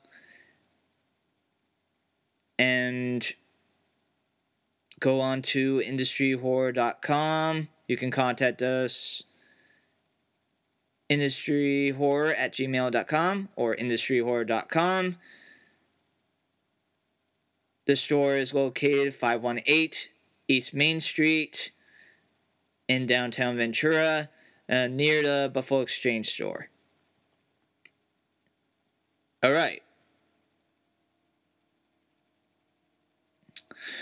[2.59, 3.33] and
[4.99, 7.69] go on to industryhorror.com.
[7.87, 9.23] You can contact us
[11.09, 15.17] industryhorror at gmail.com or industryhorror.com.
[17.87, 20.11] The store is located 518
[20.47, 21.71] East Main Street
[22.87, 24.29] in downtown Ventura,
[24.67, 26.69] uh, near the Buffalo Exchange store.
[29.41, 29.81] All right.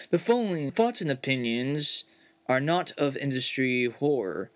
[0.10, 2.04] The following thoughts and opinions
[2.48, 4.52] are not of industry horror.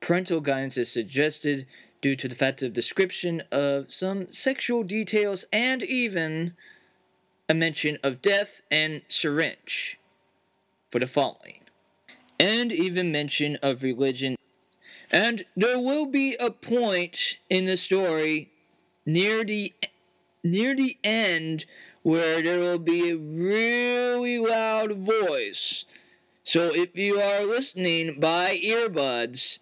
[0.00, 1.66] Parental guidance is suggested
[2.00, 6.54] due to the fact of description of some sexual details and even
[7.48, 9.98] a mention of death and syringe
[10.90, 11.60] for the following,
[12.38, 14.36] and even mention of religion.
[15.10, 18.50] And there will be a point in the story
[19.04, 19.72] near the
[20.42, 21.64] near the end
[22.06, 25.84] where there will be a really loud voice.
[26.44, 29.58] So if you are listening by earbuds,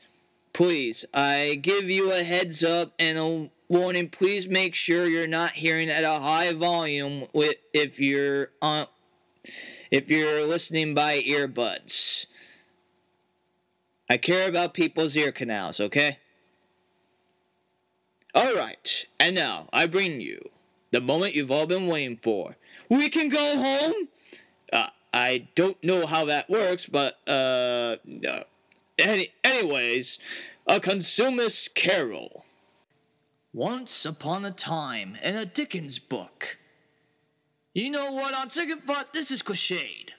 [0.52, 4.10] please, I give you a heads up and a warning.
[4.10, 8.88] Please make sure you're not hearing at a high volume with if you're on
[9.90, 12.26] if you're listening by earbuds.
[14.10, 16.18] I care about people's ear canals, okay?
[18.34, 20.50] All right, and now I bring you
[20.94, 22.54] the moment you've all been waiting for.
[22.88, 24.08] We can go home?
[24.72, 28.44] Uh, I don't know how that works, but, uh, uh
[28.96, 30.20] any, anyways,
[30.68, 32.44] a consumist carol.
[33.52, 36.58] Once upon a time, in a Dickens book.
[37.72, 40.10] You know what, on second thought, this is cliched.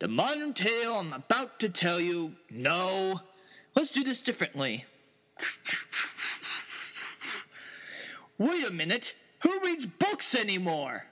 [0.00, 3.20] The modern tale I'm about to tell you, no.
[3.74, 4.84] Let's do this differently.
[8.38, 11.04] Wait a minute, who reads books anymore?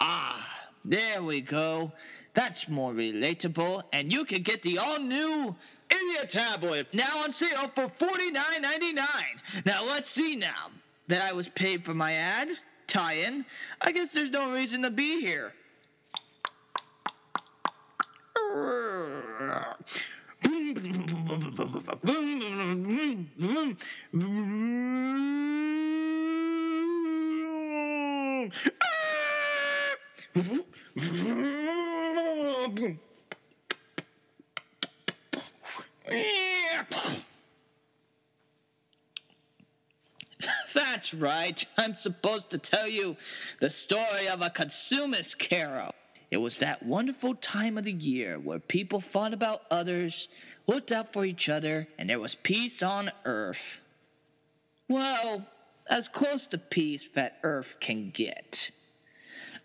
[0.00, 0.46] Ah,
[0.84, 1.92] there we go.
[2.34, 5.56] That's more relatable, and you can get the all new
[5.90, 9.04] Idiot tablet now on sale for $49.99.
[9.64, 10.70] Now let's see now
[11.08, 12.48] that I was paid for my ad
[12.86, 13.44] tie-in.
[13.80, 15.52] I guess there's no reason to be here.
[40.74, 41.66] That's right.
[41.78, 43.16] I'm supposed to tell you
[43.60, 45.94] the story of a consumerist carol.
[46.30, 50.28] It was that wonderful time of the year where people thought about others,
[50.66, 53.80] looked out for each other, and there was peace on earth.
[54.88, 55.46] Well,
[55.88, 58.70] as close to peace that earth can get.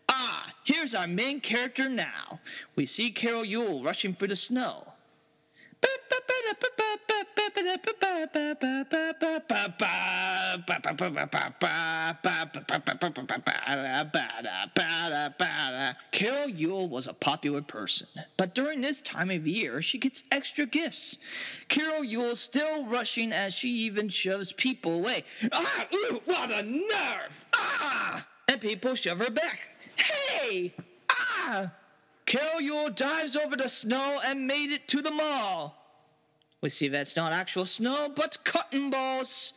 [0.09, 2.39] Ah, here's our main character now.
[2.75, 4.93] We see Carol Yule rushing through the snow.
[16.11, 20.65] Carol Yule was a popular person, but during this time of year, she gets extra
[20.65, 21.17] gifts.
[21.67, 25.23] Carol Yule's still rushing as she even shoves people away.
[25.51, 27.45] Ah, ooh, what a nerve!
[27.53, 28.27] Ah!
[28.47, 29.69] And people shove her back.
[29.95, 30.73] Hey!
[31.09, 31.71] Ah!
[32.25, 35.78] Carol Yule dives over the snow and made it to the mall.
[36.61, 39.53] We see that's not actual snow, but cotton balls.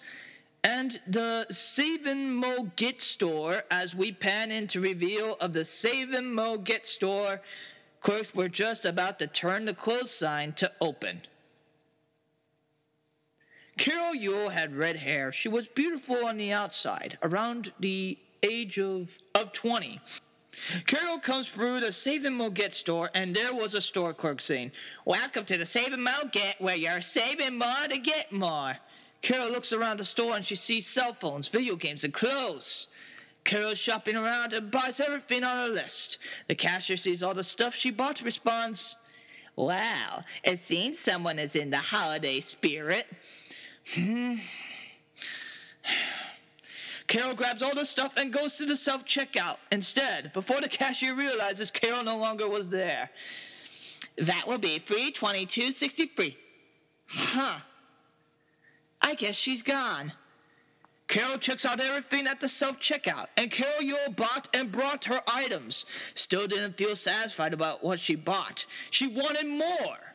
[0.64, 6.12] And the Save and Mo Get store, as we pan into reveal of the Save
[6.12, 10.70] and Mo Get store, of course, we're just about to turn the close sign to
[10.80, 11.22] open.
[13.76, 15.32] Carol Yule had red hair.
[15.32, 20.00] She was beautiful on the outside, around the age of, of 20.
[20.86, 24.40] Carol comes through the Save and Mo Get store, and there was a store clerk
[24.40, 24.72] saying,
[25.04, 28.76] Welcome to the Save and Mo Get, where you're saving more to get more.
[29.22, 32.88] Carol looks around the store and she sees cell phones, video games, and clothes.
[33.44, 36.18] Carol's shopping around and buys everything on her list.
[36.48, 38.96] The cashier sees all the stuff she bought and responds,
[39.56, 43.06] Wow, it seems someone is in the holiday spirit.
[43.94, 44.36] Hmm.
[47.06, 51.14] Carol grabs all the stuff and goes to the self checkout instead, before the cashier
[51.14, 53.10] realizes Carol no longer was there.
[54.18, 56.36] That will be free twenty two sixty three.
[57.06, 57.60] Huh.
[59.00, 60.12] I guess she's gone.
[61.08, 65.20] Carol checks out everything at the self checkout, and Carol Yule bought and brought her
[65.30, 65.84] items.
[66.14, 68.64] Still didn't feel satisfied about what she bought.
[68.90, 70.14] She wanted more.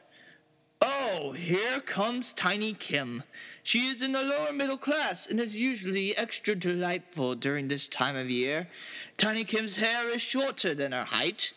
[0.81, 3.23] Oh, here comes Tiny Kim.
[3.67, 8.15] She is in the lower middle class and is usually extra delightful during this time
[8.15, 8.69] of year.
[9.17, 11.51] Tiny Kim's hair is shorter than her height.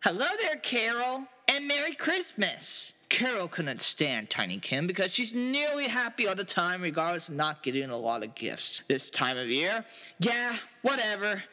[0.00, 2.94] Hello there, Carol, and Merry Christmas.
[3.08, 7.62] Carol couldn't stand Tiny Kim because she's nearly happy all the time, regardless of not
[7.62, 9.84] getting a lot of gifts this time of year.
[10.18, 11.44] Yeah, whatever.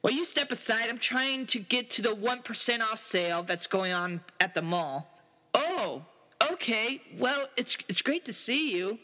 [0.00, 0.88] Well, you step aside.
[0.88, 5.20] I'm trying to get to the 1% off sale that's going on at the mall.
[5.52, 6.06] Oh,
[6.52, 7.02] okay.
[7.18, 8.98] Well, it's it's great to see you.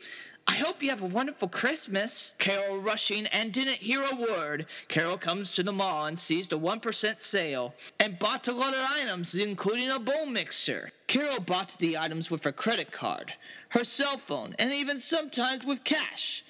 [0.47, 2.35] I hope you have a wonderful Christmas.
[2.39, 4.65] Carol rushing and didn't hear a word.
[4.89, 8.81] Carol comes to the mall and sees the 1% sale and bought a lot of
[8.81, 10.91] items, including a bowl mixer.
[11.07, 13.35] Carol bought the items with her credit card,
[13.71, 16.43] her cell phone, and even sometimes with cash.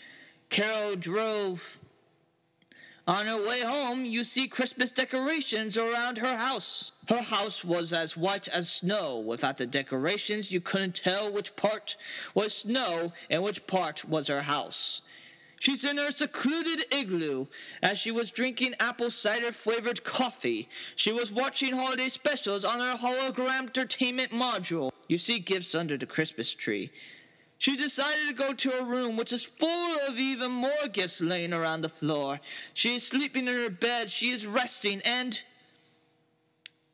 [0.49, 1.78] Carol drove
[3.09, 6.93] on her way home, you see Christmas decorations around her house.
[7.09, 9.19] Her house was as white as snow.
[9.19, 11.97] Without the decorations, you couldn't tell which part
[12.35, 15.01] was snow and which part was her house.
[15.59, 17.47] She's in her secluded igloo
[17.83, 20.69] as she was drinking apple cider flavored coffee.
[20.95, 24.93] She was watching holiday specials on her hologram entertainment module.
[25.09, 26.93] You see gifts under the Christmas tree.
[27.59, 31.53] She decided to go to her room, which is full of even more gifts laying
[31.53, 32.39] around the floor.
[32.73, 35.41] She is sleeping in her bed, she is resting, and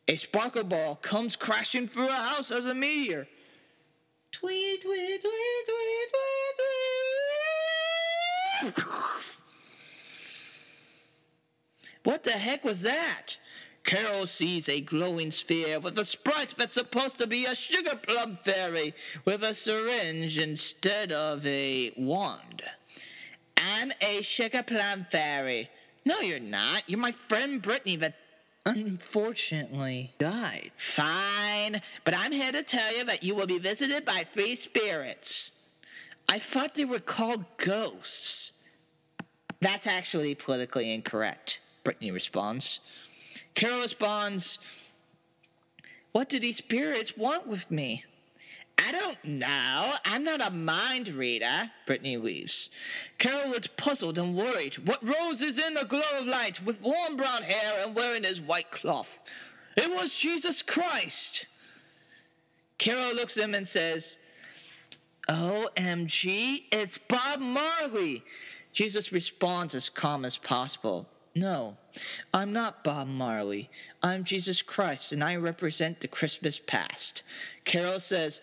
[0.09, 3.29] a sparkle ball comes crashing through her house as a meteor.
[4.33, 5.23] Tweet, tweet, tweet,
[5.67, 6.57] tweet, tweet,
[8.73, 8.85] tweet.
[12.05, 13.37] what the heck was that?
[13.85, 18.37] Carol sees a glowing sphere with a sprite that's supposed to be a sugar plum
[18.37, 22.63] fairy with a syringe instead of a wand.
[23.59, 25.69] I'm a sugar plum fairy.
[26.05, 26.85] No, you're not.
[26.87, 28.15] You're my friend Brittany that
[28.65, 30.73] unfortunately died.
[30.77, 35.53] Fine, but I'm here to tell you that you will be visited by three spirits.
[36.29, 38.53] I thought they were called ghosts.
[39.61, 42.81] That's actually politically incorrect, Brittany responds.
[43.55, 44.59] Carol responds,
[46.13, 48.05] What do these spirits want with me?
[48.79, 49.93] I don't know.
[50.05, 52.71] I'm not a mind reader, Brittany weaves.
[53.19, 54.75] Carol looks puzzled and worried.
[54.87, 58.41] What rose is in the glow of light with warm brown hair and wearing his
[58.41, 59.23] white cloth?
[59.77, 61.47] It was Jesus Christ.
[62.79, 64.19] Carol looks at him and says,
[65.29, 68.25] OMG, it's Bob Marley.
[68.73, 71.09] Jesus responds as calm as possible.
[71.35, 71.77] No,
[72.33, 73.69] I'm not Bob Marley.
[74.03, 77.25] I'm Jesus Christ, and I represent the Christmas past.
[77.65, 78.41] Carol says,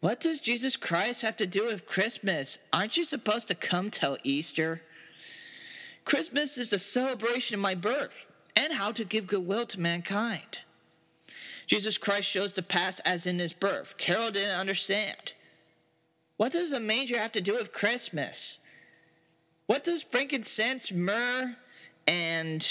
[0.00, 2.58] What does Jesus Christ have to do with Christmas?
[2.72, 4.82] Aren't you supposed to come till Easter?
[6.04, 10.60] Christmas is the celebration of my birth and how to give goodwill to mankind.
[11.68, 13.94] Jesus Christ shows the past as in his birth.
[13.96, 15.34] Carol didn't understand.
[16.36, 18.58] What does a manger have to do with Christmas?
[19.66, 21.54] What does frankincense, myrrh,
[22.10, 22.66] and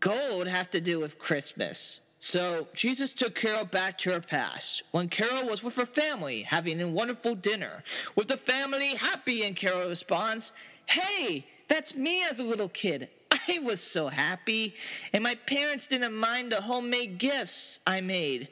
[0.00, 2.00] gold have to do with Christmas?
[2.18, 6.80] So Jesus took Carol back to her past when Carol was with her family having
[6.80, 7.84] a wonderful dinner.
[8.14, 10.52] With the family happy, and Carol responds,
[10.86, 13.10] Hey, that's me as a little kid.
[13.48, 14.74] I was so happy,
[15.12, 18.48] and my parents didn't mind the homemade gifts I made,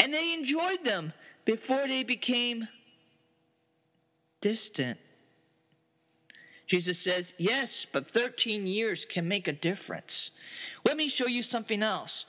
[0.00, 1.12] and they enjoyed them
[1.44, 2.68] before they became
[4.40, 4.98] distant.
[6.66, 10.30] Jesus says, Yes, but 13 years can make a difference.
[10.84, 12.26] Let me show you something else.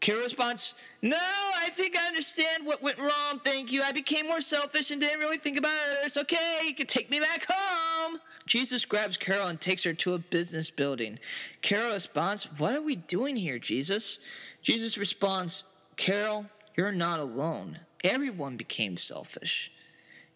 [0.00, 3.40] Carol responds, No, I think I understand what went wrong.
[3.44, 3.82] Thank you.
[3.82, 6.16] I became more selfish and didn't really think about others.
[6.16, 8.20] Okay, you can take me back home.
[8.46, 11.18] Jesus grabs Carol and takes her to a business building.
[11.62, 14.18] Carol responds, What are we doing here, Jesus?
[14.62, 15.64] Jesus responds,
[15.96, 17.80] Carol, you're not alone.
[18.04, 19.72] Everyone became selfish.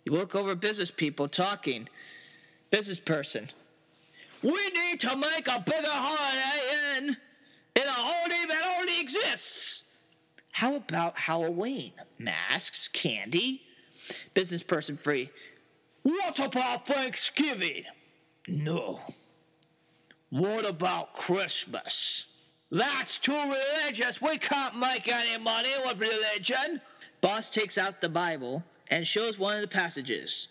[0.05, 1.88] You look over business people talking.
[2.70, 3.48] Business person,
[4.42, 9.84] we need to make a bigger holiday in, in a holiday that already exists.
[10.52, 11.92] How about Halloween?
[12.18, 13.62] Masks, candy?
[14.34, 15.30] Business person free.
[16.02, 17.84] What about Thanksgiving?
[18.46, 19.00] No.
[20.30, 22.26] What about Christmas?
[22.70, 24.22] That's too religious.
[24.22, 26.80] We can't make any money with religion.
[27.20, 30.48] Boss takes out the Bible and shows one of the passages.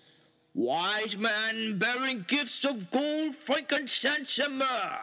[0.54, 5.00] Wise men bearing gifts of gold, frankincense, and myrrh.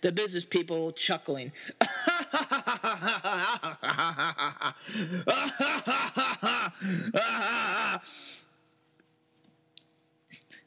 [0.00, 1.52] The business people chuckling.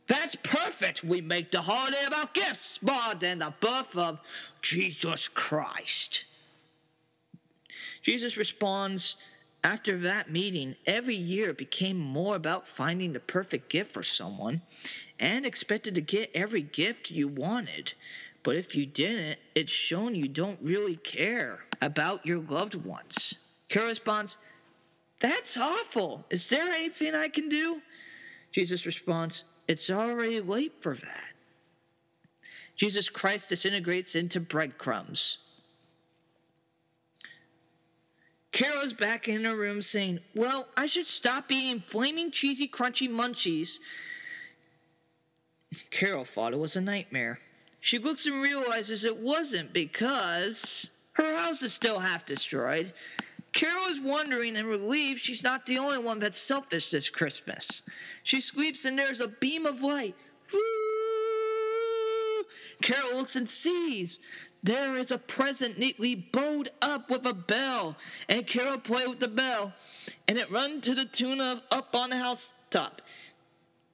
[0.08, 1.04] That's perfect.
[1.04, 4.20] We make the holiday about gifts more than the birth of
[4.62, 6.26] Jesus Christ.
[8.02, 9.18] Jesus responds,
[9.66, 14.61] after that meeting, every year became more about finding the perfect gift for someone
[15.20, 17.93] and expected to get every gift you wanted.
[18.43, 23.39] But if you didn't, it's shown you don't really care about your loved ones.
[23.68, 24.38] Carol responds,
[25.20, 26.26] That's awful.
[26.30, 27.82] Is there anything I can do?
[28.51, 31.32] Jesus responds, It's already late for that.
[32.76, 35.39] Jesus Christ disintegrates into breadcrumbs.
[38.56, 43.80] Carol's back in her room saying, Well, I should stop eating flaming cheesy crunchy munchies.
[45.91, 47.39] Carol thought it was a nightmare.
[47.82, 52.93] She looks and realizes it wasn't because her house is still half destroyed.
[53.51, 57.82] Carol is wondering and relieved she's not the only one that's selfish this Christmas.
[58.24, 60.16] She sweeps and there's a beam of light.
[60.53, 60.60] Woo!
[62.82, 64.22] Carol looks and sees
[64.66, 67.95] there is a present neatly bowed up with a bell,
[68.28, 69.74] and Carol played with the bell,
[70.28, 73.01] and it run to the tune of Up on the Housetop.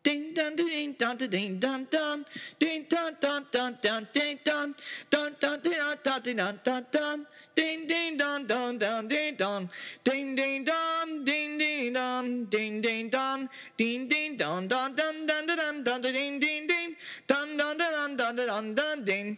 [0.03, 2.26] Ding dun ding dun ding dun dun
[2.57, 4.74] ding dun dun dun dun ding dun
[5.11, 9.69] dun dun ding dun dun dun dun dun ding ding dun dun dun ding dun
[10.03, 13.47] ding ding dun ding ding dun ding ding dun
[13.78, 16.95] ding ding dun dun dun dun dun dun ding ding ding
[17.28, 19.38] dun dun dun dun dun dun ding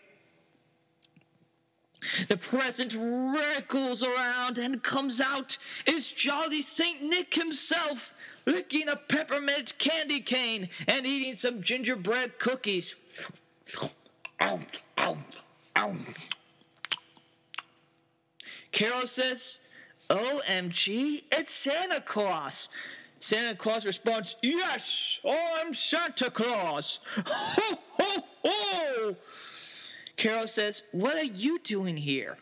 [2.27, 8.13] the present wriggles around and comes out is jolly Saint Nick himself,
[8.45, 12.95] licking a peppermint candy cane and eating some gingerbread cookies.
[18.71, 19.59] Carol says,
[20.09, 22.69] oh, OMG, it's Santa Claus.
[23.19, 26.99] Santa Claus responds, Yes, I'm Santa Claus.
[27.25, 29.15] Ho, ho, ho!
[30.15, 32.37] Carol says, What are you doing here?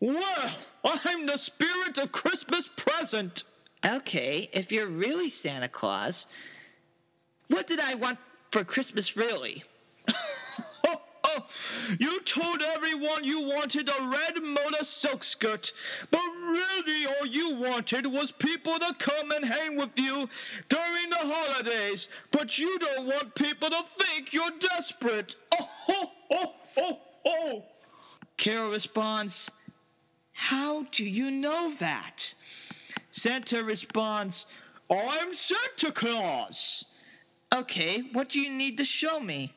[0.00, 0.50] Well,
[0.84, 3.44] I'm the spirit of Christmas present.
[3.84, 6.26] Okay, if you're really Santa Claus,
[7.48, 8.18] what did I want
[8.50, 9.64] for Christmas really?
[11.98, 15.72] You told everyone you wanted a red motor silk skirt,
[16.10, 20.28] but really all you wanted was people to come and hang with you
[20.68, 22.08] during the holidays.
[22.30, 25.36] But you don't want people to think you're desperate.
[25.58, 27.64] Oh, oh, oh, oh, oh.
[28.36, 29.50] Carol responds,
[30.32, 32.34] How do you know that?
[33.10, 34.46] Santa responds,
[34.90, 36.84] I'm Santa Claus.
[37.54, 39.52] Okay, what do you need to show me?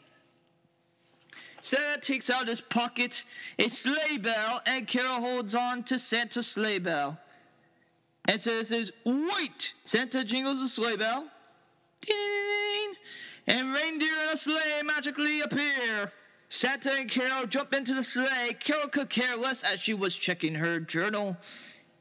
[1.61, 3.23] Santa takes out his pocket
[3.57, 7.17] a sleigh bell, and Carol holds on to Santa's sleigh bell.
[8.25, 9.73] and says, says Wait!
[9.85, 11.27] Santa jingles the sleigh bell.
[12.01, 12.93] Ding,
[13.47, 16.11] and reindeer in a sleigh magically appear.
[16.49, 18.55] Santa and Carol jump into the sleigh.
[18.59, 21.37] Carol could care less as she was checking her journal.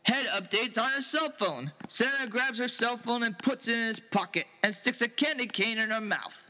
[0.05, 1.71] Head updates on her cell phone.
[1.89, 5.47] Santa grabs her cell phone and puts it in his pocket and sticks a candy
[5.47, 6.48] cane in her mouth.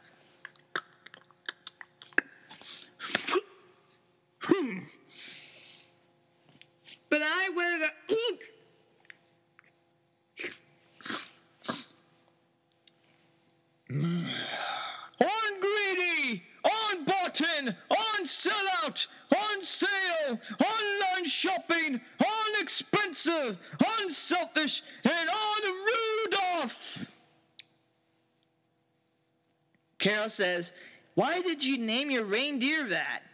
[7.10, 8.40] But I will eat.
[15.20, 23.58] On greedy, on button, on sellout, on sale, online shopping, on expensive,
[23.98, 25.62] on selfish, and on
[26.26, 27.06] Rudolph.
[29.98, 30.72] Carol says,
[31.18, 33.24] Why did you name your reindeer that?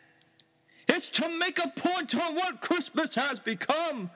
[0.89, 4.11] It's to make a point on what Christmas has become.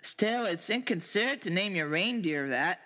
[0.00, 2.82] Still, it's inconsiderate to name your reindeer that.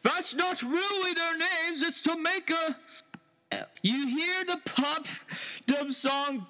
[0.00, 3.66] That's not really their names, it's to make a.
[3.82, 5.06] You hear the pop
[5.66, 6.46] dub song?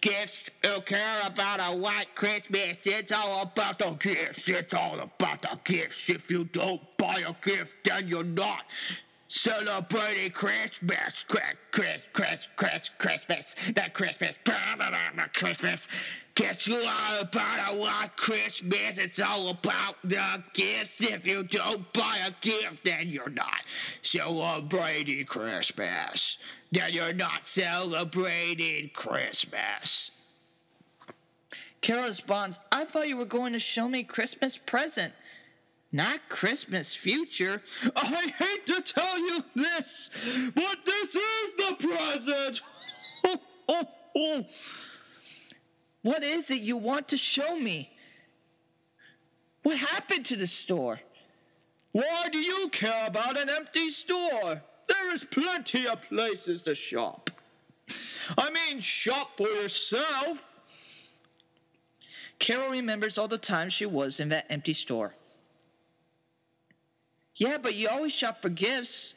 [0.00, 2.86] Gifts who care about a white Christmas.
[2.86, 4.48] It's all about the gifts.
[4.48, 6.08] It's all about the gifts.
[6.10, 8.64] If you don't buy a gift, then you're not
[9.28, 11.24] celebrating Christmas.
[11.28, 13.56] Chris, Chris, Chris, Chris, Christmas.
[13.74, 14.34] The Christmas.
[15.32, 15.88] Christmas.
[16.36, 18.98] Guess you all about a white Christmas.
[18.98, 21.00] It's all about the gifts.
[21.00, 23.62] If you don't buy a gift, then you're not
[24.02, 26.36] celebrating Christmas.
[26.70, 30.10] Then you're not celebrating Christmas.
[31.80, 35.14] Carol responds, I thought you were going to show me Christmas present,
[35.90, 37.62] not Christmas future.
[37.96, 40.10] I hate to tell you this,
[40.54, 42.60] but this is the present.
[43.24, 44.46] oh, oh, oh.
[46.06, 47.90] What is it you want to show me?
[49.64, 51.00] What happened to the store?
[51.90, 54.62] Why do you care about an empty store?
[54.86, 57.30] There is plenty of places to shop.
[58.38, 60.44] I mean, shop for yourself.
[62.38, 65.16] Carol remembers all the times she was in that empty store.
[67.34, 69.16] Yeah, but you always shop for gifts.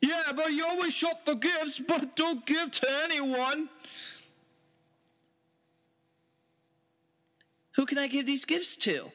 [0.00, 3.68] Yeah, but you always shop for gifts, but don't give to anyone.
[7.76, 9.10] Who can I give these gifts to?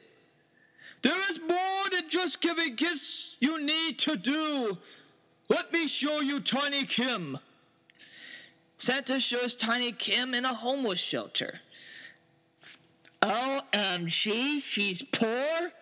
[1.02, 4.78] There is more than just giving gifts you need to do.
[5.48, 7.38] Let me show you Tiny Kim.
[8.78, 11.60] Santa shows Tiny Kim in a homeless shelter.
[13.22, 15.72] OMG, she's poor?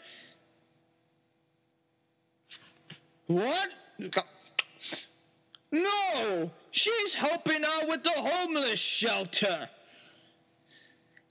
[3.26, 3.70] What?
[5.72, 9.68] No, she's helping out with the homeless shelter.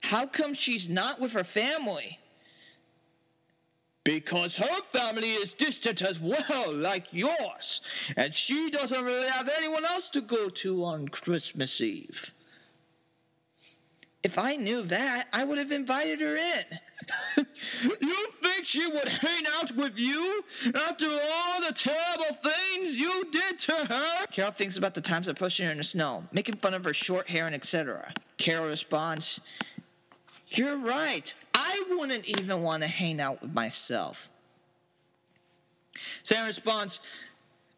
[0.04, 2.18] How come she's not with her family?
[4.04, 7.80] Because her family is distant as well, like yours,
[8.14, 12.34] and she doesn't really have anyone else to go to on Christmas Eve.
[14.22, 16.64] If I knew that, I would have invited her in.
[18.00, 20.44] you think she would hang out with you
[20.74, 24.26] after all the terrible things you did to her?
[24.30, 26.92] Carol thinks about the times of pushing her in the snow, making fun of her
[26.92, 28.12] short hair and etc.
[28.36, 29.40] Carol responds,
[30.58, 31.34] you're right.
[31.54, 34.28] I wouldn't even want to hang out with myself.
[36.22, 37.00] Sam responds,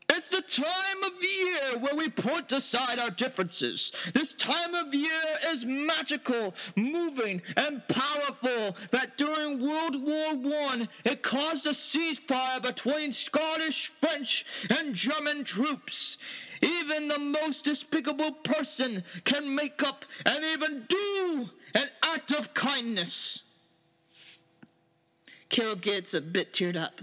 [0.08, 3.92] it's the time of year where we put aside our differences.
[4.14, 8.76] This time of year is magical, moving, and powerful.
[8.92, 16.18] That during World War I, it caused a ceasefire between Scottish, French, and German troops.
[16.62, 23.42] Even the most despicable person can make up and even do an act of kindness.
[25.48, 27.00] Carol gets a bit teared up.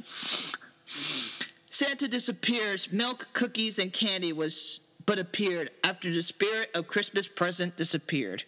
[1.69, 2.91] Santa disappears.
[2.91, 8.43] Milk, cookies, and candy was but appeared after the spirit of Christmas present disappeared.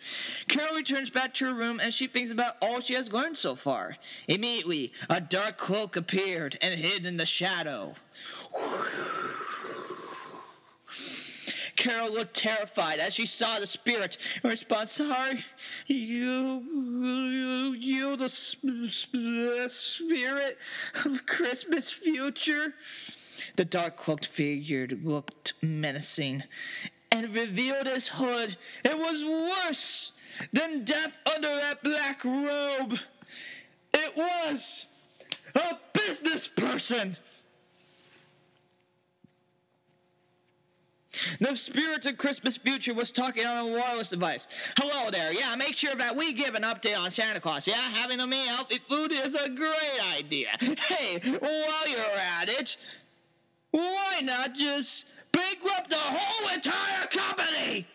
[0.47, 3.56] Carol returns back to her room and she thinks about all she has learned so
[3.56, 3.97] far.
[4.28, 7.95] Immediately, a dark cloak appeared and hid in the shadow.
[11.86, 15.46] Carol looked terrified as she saw the spirit and responded, Sorry,
[15.86, 18.28] you, you, you the
[19.70, 20.58] spirit
[21.06, 22.74] of Christmas future.
[23.56, 26.46] The dark cloaked figure looked menacing
[27.12, 28.58] and revealed his hood.
[28.84, 30.12] It was worse
[30.52, 32.98] than death under that black robe.
[33.94, 34.88] It was
[35.54, 37.18] a business person.
[41.39, 44.47] The spirit of Christmas future was talking on a wireless device.
[44.78, 45.34] Hello there.
[45.34, 47.68] Yeah, make sure that we give an update on Santa Claus.
[47.68, 50.49] Yeah, having a meal healthy food is a great idea.
[50.59, 52.78] Hey, while you're at it,
[53.72, 57.88] why not just bankrupt the whole entire company?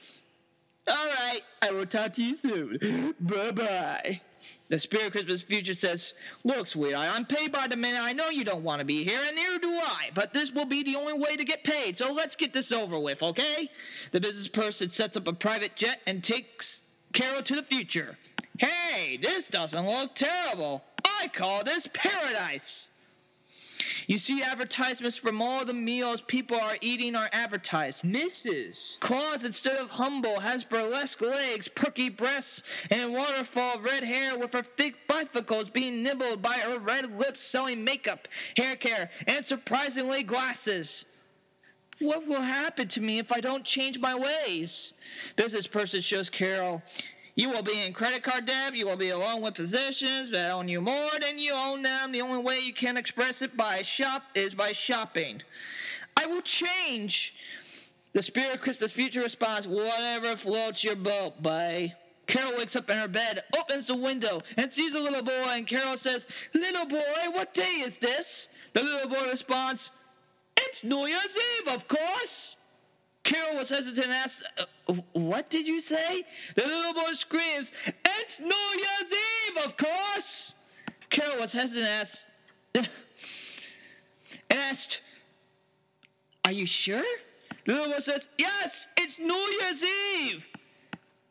[0.90, 3.14] All right, I will talk to you soon.
[3.20, 4.20] Bye bye.
[4.68, 8.00] The Spirit of Christmas Future says, Look, sweetheart, I'm paid by the minute.
[8.02, 10.64] I know you don't want to be here, and neither do I, but this will
[10.64, 13.70] be the only way to get paid, so let's get this over with, okay?
[14.10, 16.82] The business person sets up a private jet and takes
[17.12, 18.16] Carol to the future.
[18.58, 20.84] Hey, this doesn't look terrible.
[21.04, 22.90] I call this paradise.
[24.10, 28.02] You see advertisements from all the meals people are eating are advertised.
[28.02, 28.98] Mrs.
[28.98, 34.64] Claus, instead of humble, has burlesque legs, perky breasts, and waterfall red hair with her
[34.64, 41.04] thick bifocals being nibbled by her red lips selling makeup, hair care, and surprisingly glasses.
[42.00, 44.92] What will happen to me if I don't change my ways?
[45.36, 46.82] Business person shows Carol
[47.34, 48.74] you will be in credit card debt.
[48.74, 52.12] You will be alone with possessions that own you more than you own them.
[52.12, 55.42] The only way you can express it by shop is by shopping.
[56.16, 57.34] I will change.
[58.12, 61.94] The spirit of Christmas future response, whatever floats your boat, bye.
[62.26, 65.66] Carol wakes up in her bed, opens the window, and sees a little boy, and
[65.66, 67.00] Carol says, Little boy,
[67.32, 68.48] what day is this?
[68.72, 69.90] The little boy responds,
[70.56, 72.56] It's New Year's Eve, of course.
[73.22, 76.22] Carol was hesitant and asked, uh, What did you say?
[76.56, 77.70] The little boy screams,
[78.04, 80.54] It's New Year's Eve, of course!
[81.10, 82.26] Carol was hesitant and asked,
[84.50, 85.00] asked
[86.44, 87.04] Are you sure?
[87.66, 90.48] The little boy says, Yes, it's New Year's Eve!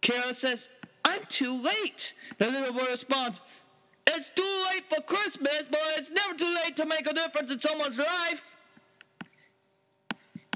[0.01, 0.69] Carol says,
[1.05, 2.13] I'm too late.
[2.37, 3.41] The little boy responds,
[4.07, 7.59] It's too late for Christmas, but it's never too late to make a difference in
[7.59, 8.43] someone's life.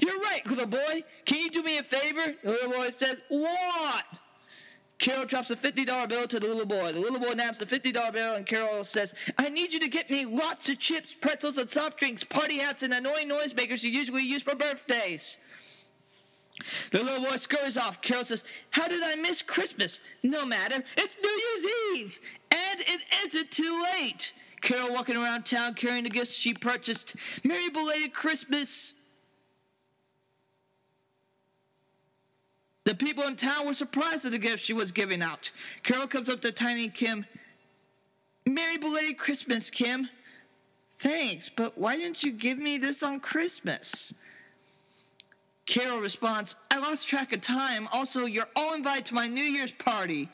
[0.00, 1.04] You're right, little boy.
[1.24, 2.34] Can you do me a favor?
[2.42, 4.04] The little boy says, What?
[4.98, 6.92] Carol drops a $50 bill to the little boy.
[6.92, 10.08] The little boy naps the $50 bill, and Carol says, I need you to get
[10.08, 14.22] me lots of chips, pretzels, and soft drinks, party hats, and annoying noisemakers you usually
[14.22, 15.38] use for birthdays.
[16.92, 18.00] The little boy scurries off.
[18.00, 20.00] Carol says, How did I miss Christmas?
[20.22, 20.82] No matter.
[20.96, 22.20] It's New Year's Eve,
[22.52, 24.32] and it isn't too late.
[24.60, 27.16] Carol walking around town carrying the gifts she purchased.
[27.42, 28.94] Merry belated Christmas.
[32.84, 35.50] The people in town were surprised at the gift she was giving out.
[35.82, 37.24] Carol comes up to Tiny Kim.
[38.46, 40.08] Merry belated Christmas, Kim.
[40.98, 44.14] Thanks, but why didn't you give me this on Christmas?
[45.66, 47.88] Carol responds, I lost track of time.
[47.92, 50.28] Also, you're all invited to my New Year's party.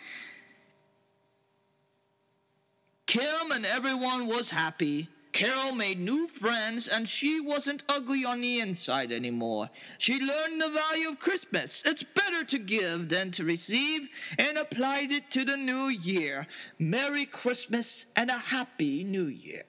[3.07, 5.09] Kim and everyone was happy.
[5.33, 9.71] Carol made new friends and she wasn't ugly on the inside anymore.
[9.99, 11.83] She learned the value of Christmas.
[11.87, 14.09] It's better to give than to receive
[14.39, 16.47] and applied it to the new year.
[16.79, 19.65] Merry Christmas and a Happy New Year.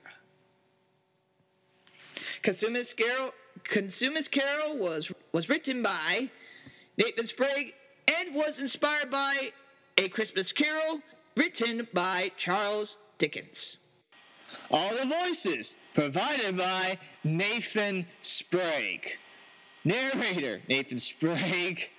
[2.41, 3.31] Consummate Carol,
[3.63, 6.29] Consummate Carol was, was written by
[6.97, 7.75] Nathan Sprague
[8.17, 9.51] and was inspired by
[9.97, 11.01] A Christmas Carol
[11.35, 13.77] written by Charles Dickens.
[14.69, 19.17] All the voices provided by Nathan Sprague.
[19.83, 21.89] Narrator Nathan Sprague.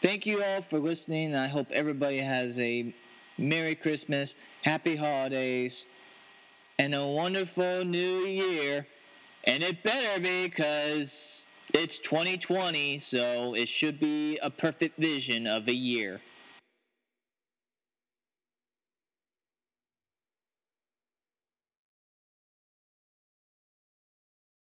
[0.00, 1.34] Thank you all for listening.
[1.34, 2.94] I hope everybody has a
[3.36, 5.86] Merry Christmas, Happy Holidays,
[6.78, 8.86] and a wonderful New Year.
[9.44, 15.68] And it better be because it's 2020, so it should be a perfect vision of
[15.68, 16.20] a year.